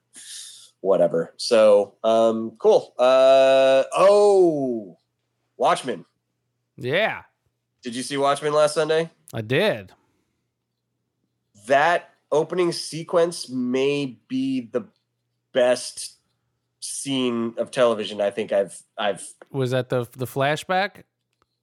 [0.82, 1.34] whatever.
[1.38, 2.94] So um, cool.
[2.98, 4.98] Uh oh,
[5.58, 6.06] Watchmen.
[6.80, 7.24] Yeah,
[7.82, 9.10] Did you see Watchmen last Sunday?
[9.34, 9.92] I did.
[11.66, 14.86] That opening sequence may be the
[15.54, 16.18] best
[16.80, 21.04] scene of television I think I've I've Was that the the flashback?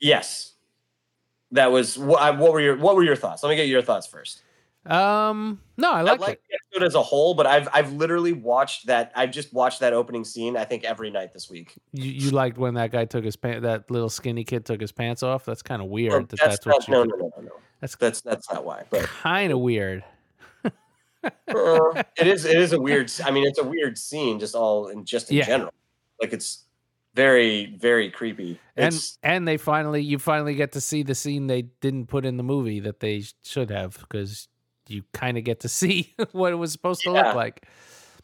[0.01, 0.51] yes.
[1.53, 3.45] That was what, what were your what were your thoughts?
[3.45, 4.43] Let me get your thoughts first.
[4.87, 6.41] Um no, I I like like it.
[6.51, 9.13] the episode as a whole, but I've I've literally watched that.
[9.17, 10.57] I've just watched that opening scene.
[10.57, 11.75] I think every night this week.
[11.93, 14.93] You, you liked when that guy took his pants that little skinny kid took his
[14.93, 15.45] pants off?
[15.47, 17.51] That's kind of weird Well, that that's, what not, you no, no, no, no, no.
[17.81, 18.85] That's That's that's not why.
[18.91, 20.05] But kind of weird.
[20.65, 23.11] uh, it is it is a weird.
[23.25, 25.47] I mean, it's a weird scene, just all in just in Yeah.
[25.47, 25.73] general.
[26.21, 26.65] Like it's
[27.15, 28.61] very very creepy.
[28.77, 32.25] And It's, and they finally you finally get to see the scene they didn't put
[32.27, 34.49] in the movie that they should have because
[34.89, 37.27] you kind of get to see what it was supposed to Yeah.
[37.27, 37.67] look like.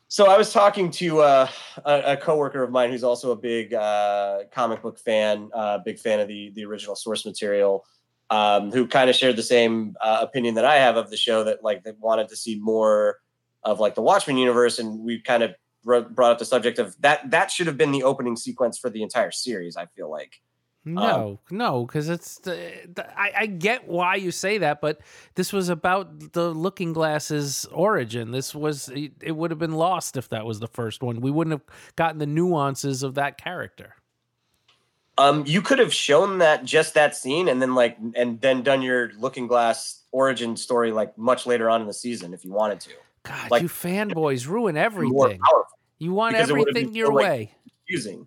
[0.08, 1.48] so I was talking to uh,
[1.84, 5.98] a, a coworker of mine who's also a big uh, comic book fan, uh, big
[5.98, 7.84] fan of the the original source material.
[8.30, 11.42] um, who kind of shared the same uh, opinion that I have of the show
[11.44, 13.18] that like they wanted to see more
[13.64, 15.50] of like the Watchmen universe, and we kind of
[15.82, 17.28] brought up the subject of that.
[17.30, 19.76] That should have been the opening sequence for the entire series.
[19.76, 20.34] I feel like.
[20.94, 25.00] No, no, because it's the, the, I, I get why you say that, but
[25.34, 28.30] this was about the Looking Glass's origin.
[28.30, 31.20] This was it, it would have been lost if that was the first one.
[31.20, 33.94] We wouldn't have gotten the nuances of that character.
[35.18, 38.80] Um, you could have shown that just that scene, and then like, and then done
[38.80, 42.80] your Looking Glass origin story like much later on in the season if you wanted
[42.80, 42.90] to.
[43.24, 45.40] God, Like, you fanboys ruin everything.
[45.98, 47.54] You want because it would have everything your like, way.
[47.86, 48.26] confusing.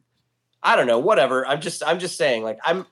[0.64, 1.46] I don't know, whatever.
[1.46, 2.86] I'm just I'm just saying like I'm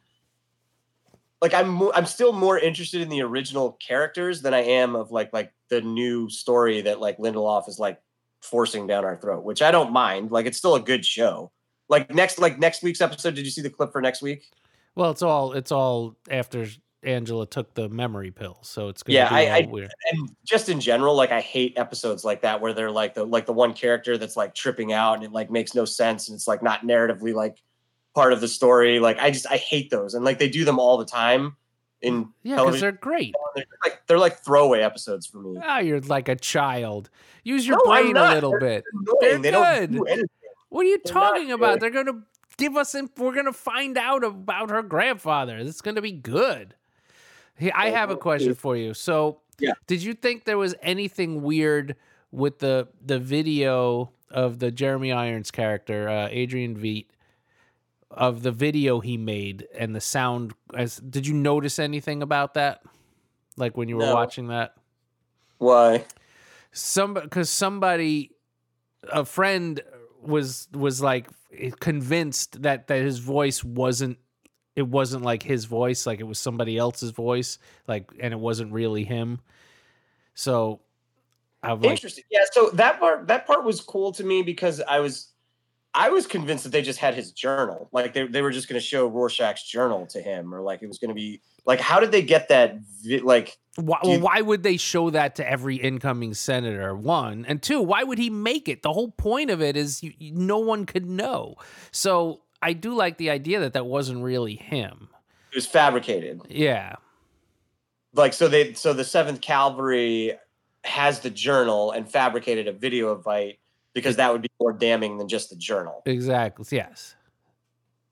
[1.42, 5.32] like I'm I'm still more interested in the original characters than I am of like
[5.34, 8.00] like the new story that like Lindelof is like
[8.42, 10.32] forcing down our throat, which I don't mind.
[10.32, 11.52] Like it's still a good show.
[11.90, 14.46] Like next like next week's episode, did you see the clip for next week?
[14.96, 16.68] Well, it's all it's all after
[17.04, 19.92] Angela took the memory pill, so it's gonna Yeah, be I- I- weird.
[20.12, 23.46] and just in general, like I hate episodes like that where they're like the like
[23.46, 26.48] the one character that's like tripping out and it like makes no sense and it's
[26.48, 27.58] like not narratively like
[28.14, 29.00] part of the story.
[29.00, 31.56] Like I just I hate those and like they do them all the time
[32.02, 33.34] in Yeah, because they're great.
[33.56, 35.60] They're like they're like throwaway episodes for me.
[35.64, 37.10] Ah, you're like a child.
[37.44, 38.84] Use your No, brain a little bit.
[39.22, 39.92] They're They good.
[39.94, 40.26] do.
[40.70, 41.80] What are you They're talking about?
[41.80, 41.82] good.
[41.94, 42.22] They're gonna
[42.58, 42.94] give us.
[42.96, 45.58] In, we're gonna find out about her grandfather.
[45.58, 46.76] It's gonna be good.
[47.62, 48.96] Hey, I have a question for you.
[48.96, 49.74] So, Yeah.
[49.86, 51.96] did you think there was anything weird
[52.32, 57.06] with the the video of the Jeremy Irons character, uh, Adrian Veidt,
[58.10, 60.54] of the video he made and the sound?
[60.74, 62.82] As did you notice anything about that?
[63.58, 64.16] Like when you were No.
[64.16, 64.76] watching that?
[65.60, 66.06] Why?
[66.74, 68.32] some because somebody
[69.12, 69.82] a friend
[70.22, 71.28] was was like
[71.80, 74.18] convinced that that his voice wasn't
[74.76, 77.58] it wasn't like his voice like it was somebody else's voice
[77.88, 79.40] like and it wasn't really him
[80.34, 80.80] so
[81.64, 82.24] i'm like Interesting.
[82.32, 85.28] Yeah, so that part that part was cool to me because I was
[85.94, 87.90] I was convinced that they just had his journal.
[87.92, 90.88] Like they, they were just going to show Rorschach's journal to him or like it
[90.88, 94.40] was going to be like how did they get that vi- like why, you- why
[94.42, 98.70] would they show that to every incoming senator one and two why would he make
[98.70, 101.56] it the whole point of it is you, you- no one could know
[101.92, 105.08] so i do like the idea that that wasn't really him
[105.52, 106.42] it was fabricated.
[106.50, 106.96] yeah
[108.14, 110.38] Like so they so the 7th Cavalry
[110.84, 113.58] has the journal and fabricated a video of Veidt
[113.94, 116.02] because that would be more damning than just the journal.
[116.06, 117.16] exactly yes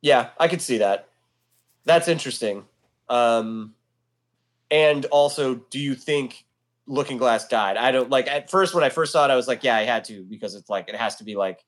[0.01, 1.07] Yeah, I could see that.
[1.85, 2.65] That's interesting.
[3.09, 3.73] Um,
[4.71, 6.45] and also, do you think
[6.87, 7.75] Looking Glass died?
[7.77, 9.83] I don't like at first when I first saw it, I was like, yeah, I
[9.83, 11.63] had to because it's like it has to be like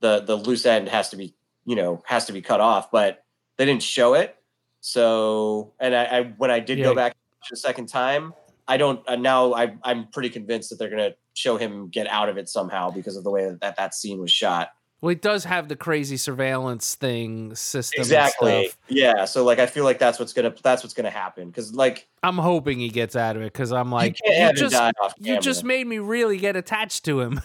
[0.00, 1.34] the the loose end has to be
[1.70, 3.22] you know has to be cut off, but
[3.56, 4.36] they didn't show it.
[4.80, 6.86] So, and I, I when I did Yeah.
[6.86, 7.14] go back
[7.48, 8.34] the second time,
[8.66, 9.54] I don't uh, now.
[9.54, 13.16] I I'm pretty convinced that they're gonna show him get out of it somehow because
[13.16, 14.70] of the way that that, that scene was shot.
[15.00, 18.02] Well, it does have the crazy surveillance thing system.
[18.02, 21.72] exactly yeah so like i feel like that's what's gonna that's what's gonna happen because
[21.72, 24.78] like I'm hoping he gets out of it because I'm like, you have just
[25.18, 27.40] you just made me really get attached to him.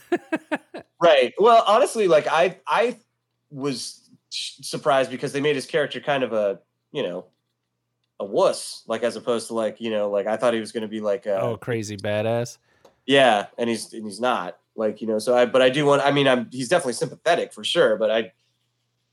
[1.02, 2.98] right well honestly like i i
[3.52, 4.05] was
[4.62, 6.60] surprised because they made his character kind of a
[6.92, 7.26] you know
[8.20, 10.88] a wuss like as opposed to like you know like i thought he was gonna
[10.88, 12.58] be like a, oh, crazy badass.
[13.06, 16.02] yeah and he's and he's not like you know so i but i do want
[16.04, 18.32] i mean i'm he's definitely sympathetic for sure but i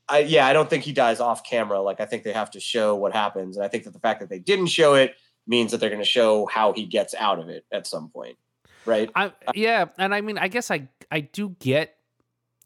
[0.07, 1.81] I yeah, I don't think he dies off camera.
[1.81, 4.19] Like I think they have to show what happens, and I think that the fact
[4.19, 5.15] that they didn't show it
[5.47, 8.37] means that they're going to show how he gets out of it at some point,
[8.85, 9.09] right?
[9.15, 11.95] I yeah, and I mean, I guess I I do get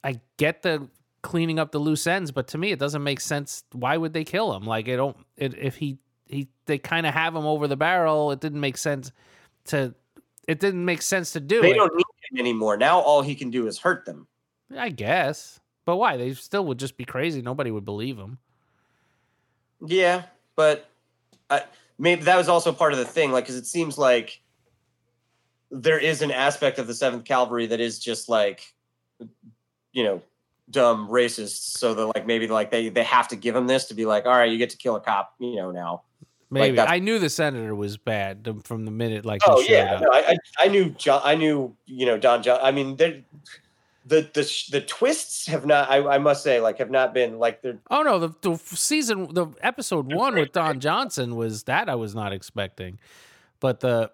[0.03, 0.87] I get the
[1.27, 3.65] cleaning up the loose ends, but to me, it doesn't make sense.
[3.73, 4.63] Why would they kill him?
[4.63, 5.17] Like, it don't.
[5.35, 8.77] It, if he he they kind of have him over the barrel, it didn't make
[8.77, 9.11] sense
[9.65, 9.93] to.
[10.47, 11.75] It didn't make sense to do They it.
[11.75, 12.77] don't need him anymore.
[12.77, 14.25] Now all he can do is hurt them.
[14.75, 16.15] I guess, but why?
[16.15, 17.41] They still would just be crazy.
[17.41, 18.37] Nobody would believe him.
[19.85, 20.23] Yeah,
[20.55, 20.89] but
[21.49, 21.63] I,
[21.99, 24.41] maybe that was also part of the thing, like because it seems like
[25.71, 28.73] there is an aspect of the Seventh Cavalry that is just like,
[29.91, 30.21] you know,
[30.69, 31.77] dumb racists.
[31.77, 34.25] So that like maybe like they they have to give him this to be like,
[34.25, 36.03] all right, you get to kill a cop, you know, now.
[36.49, 40.09] Maybe that's- I knew the senator was bad from the minute like Oh yeah, no,
[40.13, 42.59] I, I knew John, I knew you know Don John.
[42.63, 43.21] I mean, the
[44.05, 44.21] the
[44.71, 45.89] the twists have not.
[45.89, 49.33] I, I must say, like, have not been like they're Oh no, the, the season,
[49.33, 52.99] the episode one with Don Johnson was that I was not expecting,
[53.59, 54.11] but the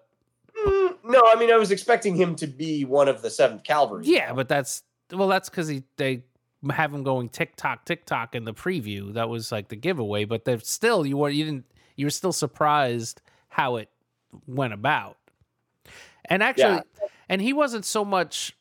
[0.66, 1.22] Mm, no.
[1.26, 4.06] I mean, I was expecting him to be one of the Seventh Cavalry.
[4.06, 4.82] yeah, but that's
[5.12, 6.22] well, that's because he they
[6.70, 9.14] have him going tick tock tick tock in the preview.
[9.14, 11.66] That was like the giveaway, but they're still you were you didn't
[11.96, 13.88] you were still surprised how it
[14.46, 15.16] went about,
[16.24, 16.80] and actually,
[17.28, 18.56] and he wasn't so much.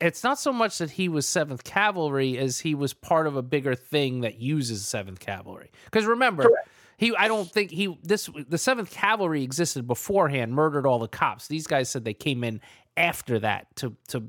[0.00, 3.42] It's not so much that he was Seventh Cavalry as he was part of a
[3.42, 5.70] bigger thing that uses Seventh Cavalry.
[5.86, 6.50] Because remember,
[6.96, 11.48] he I don't think he this the Seventh Cavalry existed beforehand, murdered all the cops.
[11.48, 12.60] These guys said they came in
[12.96, 14.28] after that to to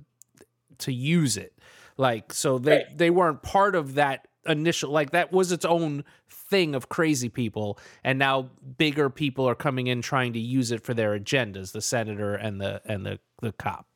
[0.80, 1.54] to use it.
[1.98, 2.98] Like so they Right.
[2.98, 7.80] they weren't part of that initial like that was its own thing of crazy people
[8.04, 8.48] and now
[8.78, 12.62] bigger people are coming in trying to use it for their agendas, the senator and
[12.62, 13.88] the and the the cop.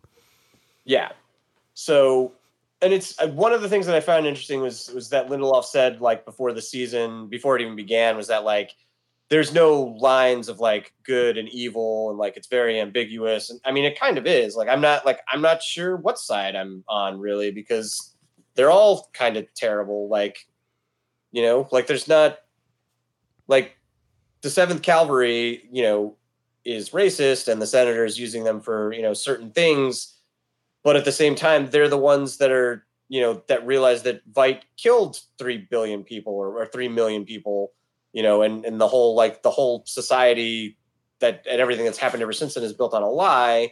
[0.86, 1.12] Yeah.
[1.76, 2.34] So,
[2.82, 5.66] and it's uh, one of the things that I found interesting was was that Lindelof
[5.66, 8.76] said like before the season, before it even began, was that like
[9.30, 13.50] there's no lines of like good and evil and like it's very ambiguous.
[13.50, 14.56] And I mean, it kind of is.
[14.56, 18.16] Like I'm not like I'm not sure what side I'm on really because
[18.56, 20.10] they're all kind of terrible.
[20.10, 20.48] Like,
[21.32, 22.40] you know, like there's not
[23.48, 23.78] like
[24.42, 26.18] the Seventh Cavalry, you know,
[26.66, 30.18] is racist and the senator is using them for you know certain things
[30.84, 34.22] but at the same time they're the ones that are you know that realize that
[34.32, 37.72] Veidt killed 3 billion people or, or 3 million people
[38.14, 40.78] you know and and the whole like the whole society
[41.20, 43.72] that and everything that's happened ever since then is built on a lie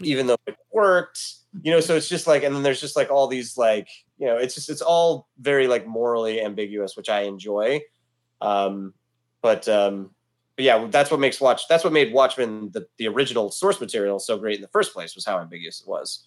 [0.00, 3.10] even though it worked you know so it's just like and then there's just like
[3.10, 3.88] all these like
[4.18, 7.80] you know it's just it's all very like morally ambiguous which i enjoy
[8.40, 8.92] um
[9.42, 10.10] but um
[10.56, 14.18] but yeah that's what makes watch that's what made watchmen the, the original source material
[14.18, 16.26] so great in the first place was how ambiguous it was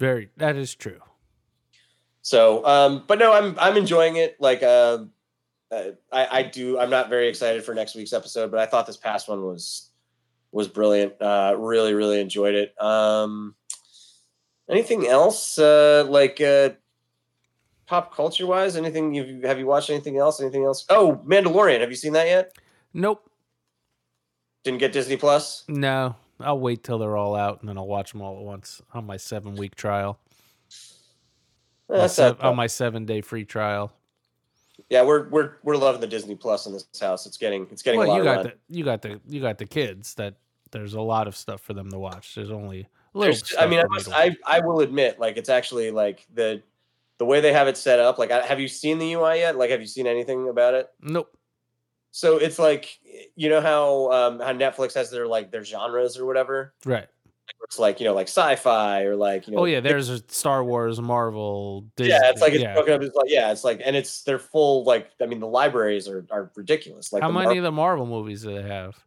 [0.00, 1.00] Very that is true.
[2.22, 4.36] So, um, but no, I'm I'm enjoying it.
[4.40, 5.04] Like, uh, uh,
[5.72, 6.78] I I do.
[6.78, 9.90] I'm not very excited for next week's episode, but I thought this past one was
[10.52, 11.20] was brilliant.
[11.20, 12.80] Uh, really, really enjoyed it.
[12.82, 13.54] Um,
[14.68, 15.58] anything else?
[15.58, 16.70] Uh, like uh,
[17.86, 20.40] pop culture wise, anything you have you watched anything else?
[20.40, 20.86] Anything else?
[20.88, 21.80] Oh, Mandalorian.
[21.80, 22.56] Have you seen that yet?
[22.92, 23.28] Nope.
[24.64, 25.64] Didn't get Disney Plus.
[25.68, 26.16] No.
[26.42, 29.04] I'll wait till they're all out and then I'll watch them all at once on
[29.06, 30.18] my seven week trial.
[31.88, 33.92] That's on my seven day free trial.
[34.88, 37.26] Yeah, we're we're we're loving the Disney Plus in this house.
[37.26, 39.40] It's getting it's getting a Well, lot you of got the you got the you
[39.40, 40.34] got the kids that
[40.70, 42.34] there's a lot of stuff for them to watch.
[42.34, 43.32] There's only little.
[43.32, 44.36] There's- stuff I mean, I, must, I.
[44.46, 46.62] I will admit, like it's actually like the
[47.18, 48.18] the way they have it set up.
[48.18, 49.56] Like, I, have you seen the UI yet?
[49.56, 50.88] Like, have you seen anything about it?
[51.02, 51.30] nope.
[52.12, 52.98] So it's like
[53.36, 56.74] you know how um, how Netflix has their like their genres or whatever.
[56.84, 57.06] Right.
[57.62, 59.60] It's like you know like sci-fi or like you know.
[59.60, 62.12] Oh yeah, there's a Star Wars, Marvel, Disney.
[62.12, 62.74] yeah, it's like it's yeah.
[62.74, 63.02] broken up.
[63.02, 66.26] It's like yeah, it's like and it's they're full like I mean the libraries are
[66.30, 67.12] are ridiculous.
[67.12, 68.98] Like How many Mar- of the Marvel movies do they have?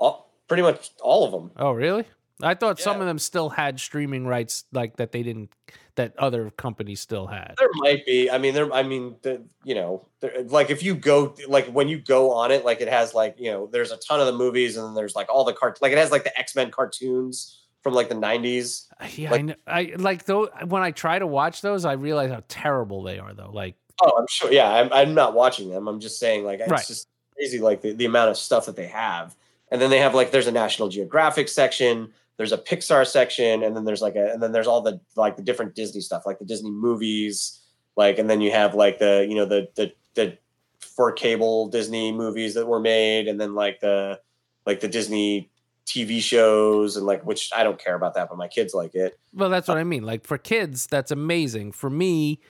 [0.00, 1.50] all, pretty much all of them.
[1.56, 2.04] Oh really?
[2.42, 5.50] I thought some of them still had streaming rights like that they didn't
[5.96, 7.54] that other companies still had.
[7.58, 8.30] There might be.
[8.30, 8.72] I mean, there.
[8.72, 12.50] I mean, the, you know, there, like if you go, like when you go on
[12.50, 14.94] it, like it has like you know, there's a ton of the movies, and then
[14.94, 18.08] there's like all the cart, like it has like the X Men cartoons from like
[18.08, 18.86] the '90s.
[19.00, 21.92] Uh, yeah, I, Like- know, I like though when I try to watch those, I
[21.92, 23.50] realize how terrible they are though.
[23.52, 24.50] Like Oh, I'm sure.
[24.50, 25.86] Yeah, I'm, I'm not watching them.
[25.86, 26.86] I'm just saying, like, it's Right.
[26.86, 27.06] just
[27.36, 29.36] crazy, like the, the amount of stuff that they have.
[29.70, 32.10] And then they have like, there's a National Geographic section,
[32.40, 35.36] there's a Pixar section, and then there's like a, and then there's all the like
[35.36, 37.60] the different Disney stuff, like the Disney movies,
[37.96, 40.38] like, and then you have like the, you know, the the the
[40.78, 44.18] for cable Disney movies that were made, and then like the
[44.64, 45.50] like the Disney
[45.84, 49.18] TV shows, and like which I don't care about that, but my kids like it.
[49.34, 50.04] Well, that's what I mean.
[50.04, 51.72] Like for kids, that's amazing.
[51.72, 52.40] For me,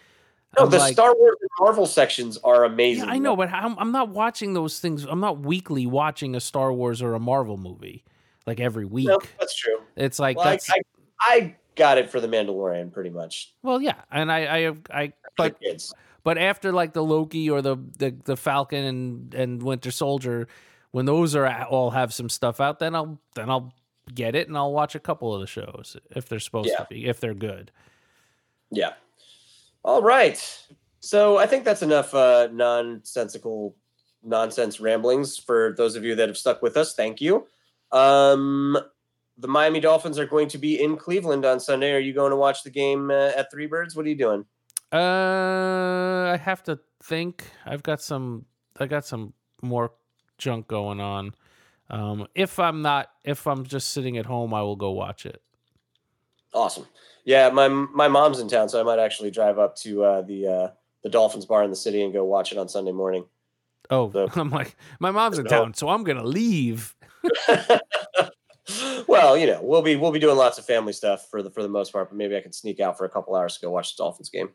[0.56, 3.06] No, I'm the like- Star Wars and Marvel sections are amazing.
[3.06, 5.02] Yeah, I know, but I'm, I'm not watching those things.
[5.02, 8.04] I'm not weekly watching a Star Wars or a Marvel movie
[8.46, 9.08] like every week.
[9.08, 9.78] No, that's true.
[9.96, 10.76] It's like Well, I, that's I,
[11.20, 13.54] I got it for the Mandalorian pretty much.
[13.62, 15.94] well, yeah, and I I I but kids.
[16.24, 20.48] but after like the Loki or the the, the Falcon and and Winter Soldier,
[20.90, 23.72] when those are all have some stuff out, then I'll then I'll
[24.14, 26.78] get it and I'll watch a couple of the shows if they're supposed Yeah.
[26.78, 27.70] to be if they're good.
[28.70, 28.94] Yeah.
[29.84, 30.38] All right.
[31.00, 33.74] So I think that's enough uh, nonsensical
[34.22, 36.94] nonsense ramblings for those of you that have stuck with us.
[36.94, 37.46] Thank you.
[37.92, 38.78] Um,
[39.38, 41.92] the Miami Dolphins are going to be in Cleveland on Sunday.
[41.92, 43.96] Are you going to watch the game uh, at Three Birds?
[43.96, 44.44] What are you doing?
[44.92, 47.44] Uh, I have to think.
[47.66, 48.44] I've got some.
[48.78, 49.92] I got some more
[50.38, 51.34] junk going on.
[51.90, 55.42] Um, if I'm not, if I'm just sitting at home, I will go watch it.
[56.52, 56.86] Awesome.
[57.24, 60.46] Yeah, my my mom's in town, so I might actually drive up to uh, the
[60.46, 60.68] uh,
[61.02, 63.24] the Dolphins bar in the city and go watch it on Sunday morning.
[63.90, 66.94] Oh, The- I'm like, my mom's in town, so I'm gonna leave.
[69.08, 71.62] well, you know, we'll be we'll be doing lots of family stuff for the for
[71.62, 73.70] the most part, but maybe I can sneak out for a couple hours to go
[73.70, 74.50] watch the Dolphins game.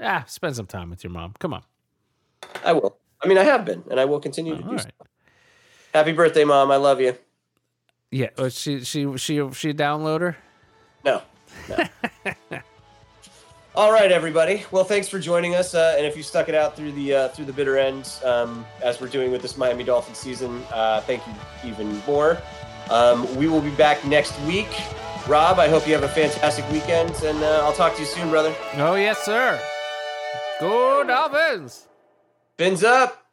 [0.00, 1.34] Ah, spend some time with your mom.
[1.38, 1.62] Come on.
[2.64, 2.98] I will.
[3.22, 4.70] I mean, I have been, and I will continue to do.
[4.70, 4.80] right.
[4.82, 5.06] so.
[5.92, 6.70] Happy birthday, mom!
[6.70, 7.16] I love you.
[8.10, 8.28] Yeah.
[8.38, 10.36] uh, She she she she a downloader.
[11.04, 11.22] No.
[11.68, 11.84] no.
[13.78, 14.64] All right, everybody.
[14.72, 17.28] Well, thanks for joining us, uh, and if you stuck it out through the uh,
[17.28, 21.24] through the bitter end, um, as we're doing with this Miami Dolphins season, uh, thank
[21.28, 21.32] you
[21.64, 22.42] even more.
[22.90, 24.66] Um, we will be back next week.
[25.28, 28.30] Rob, I hope you have a fantastic weekend, and uh, I'll talk to you soon,
[28.30, 28.52] brother.
[28.78, 29.60] Oh yes, sir.
[30.58, 31.86] Go Dolphins.
[32.56, 33.27] Fins up.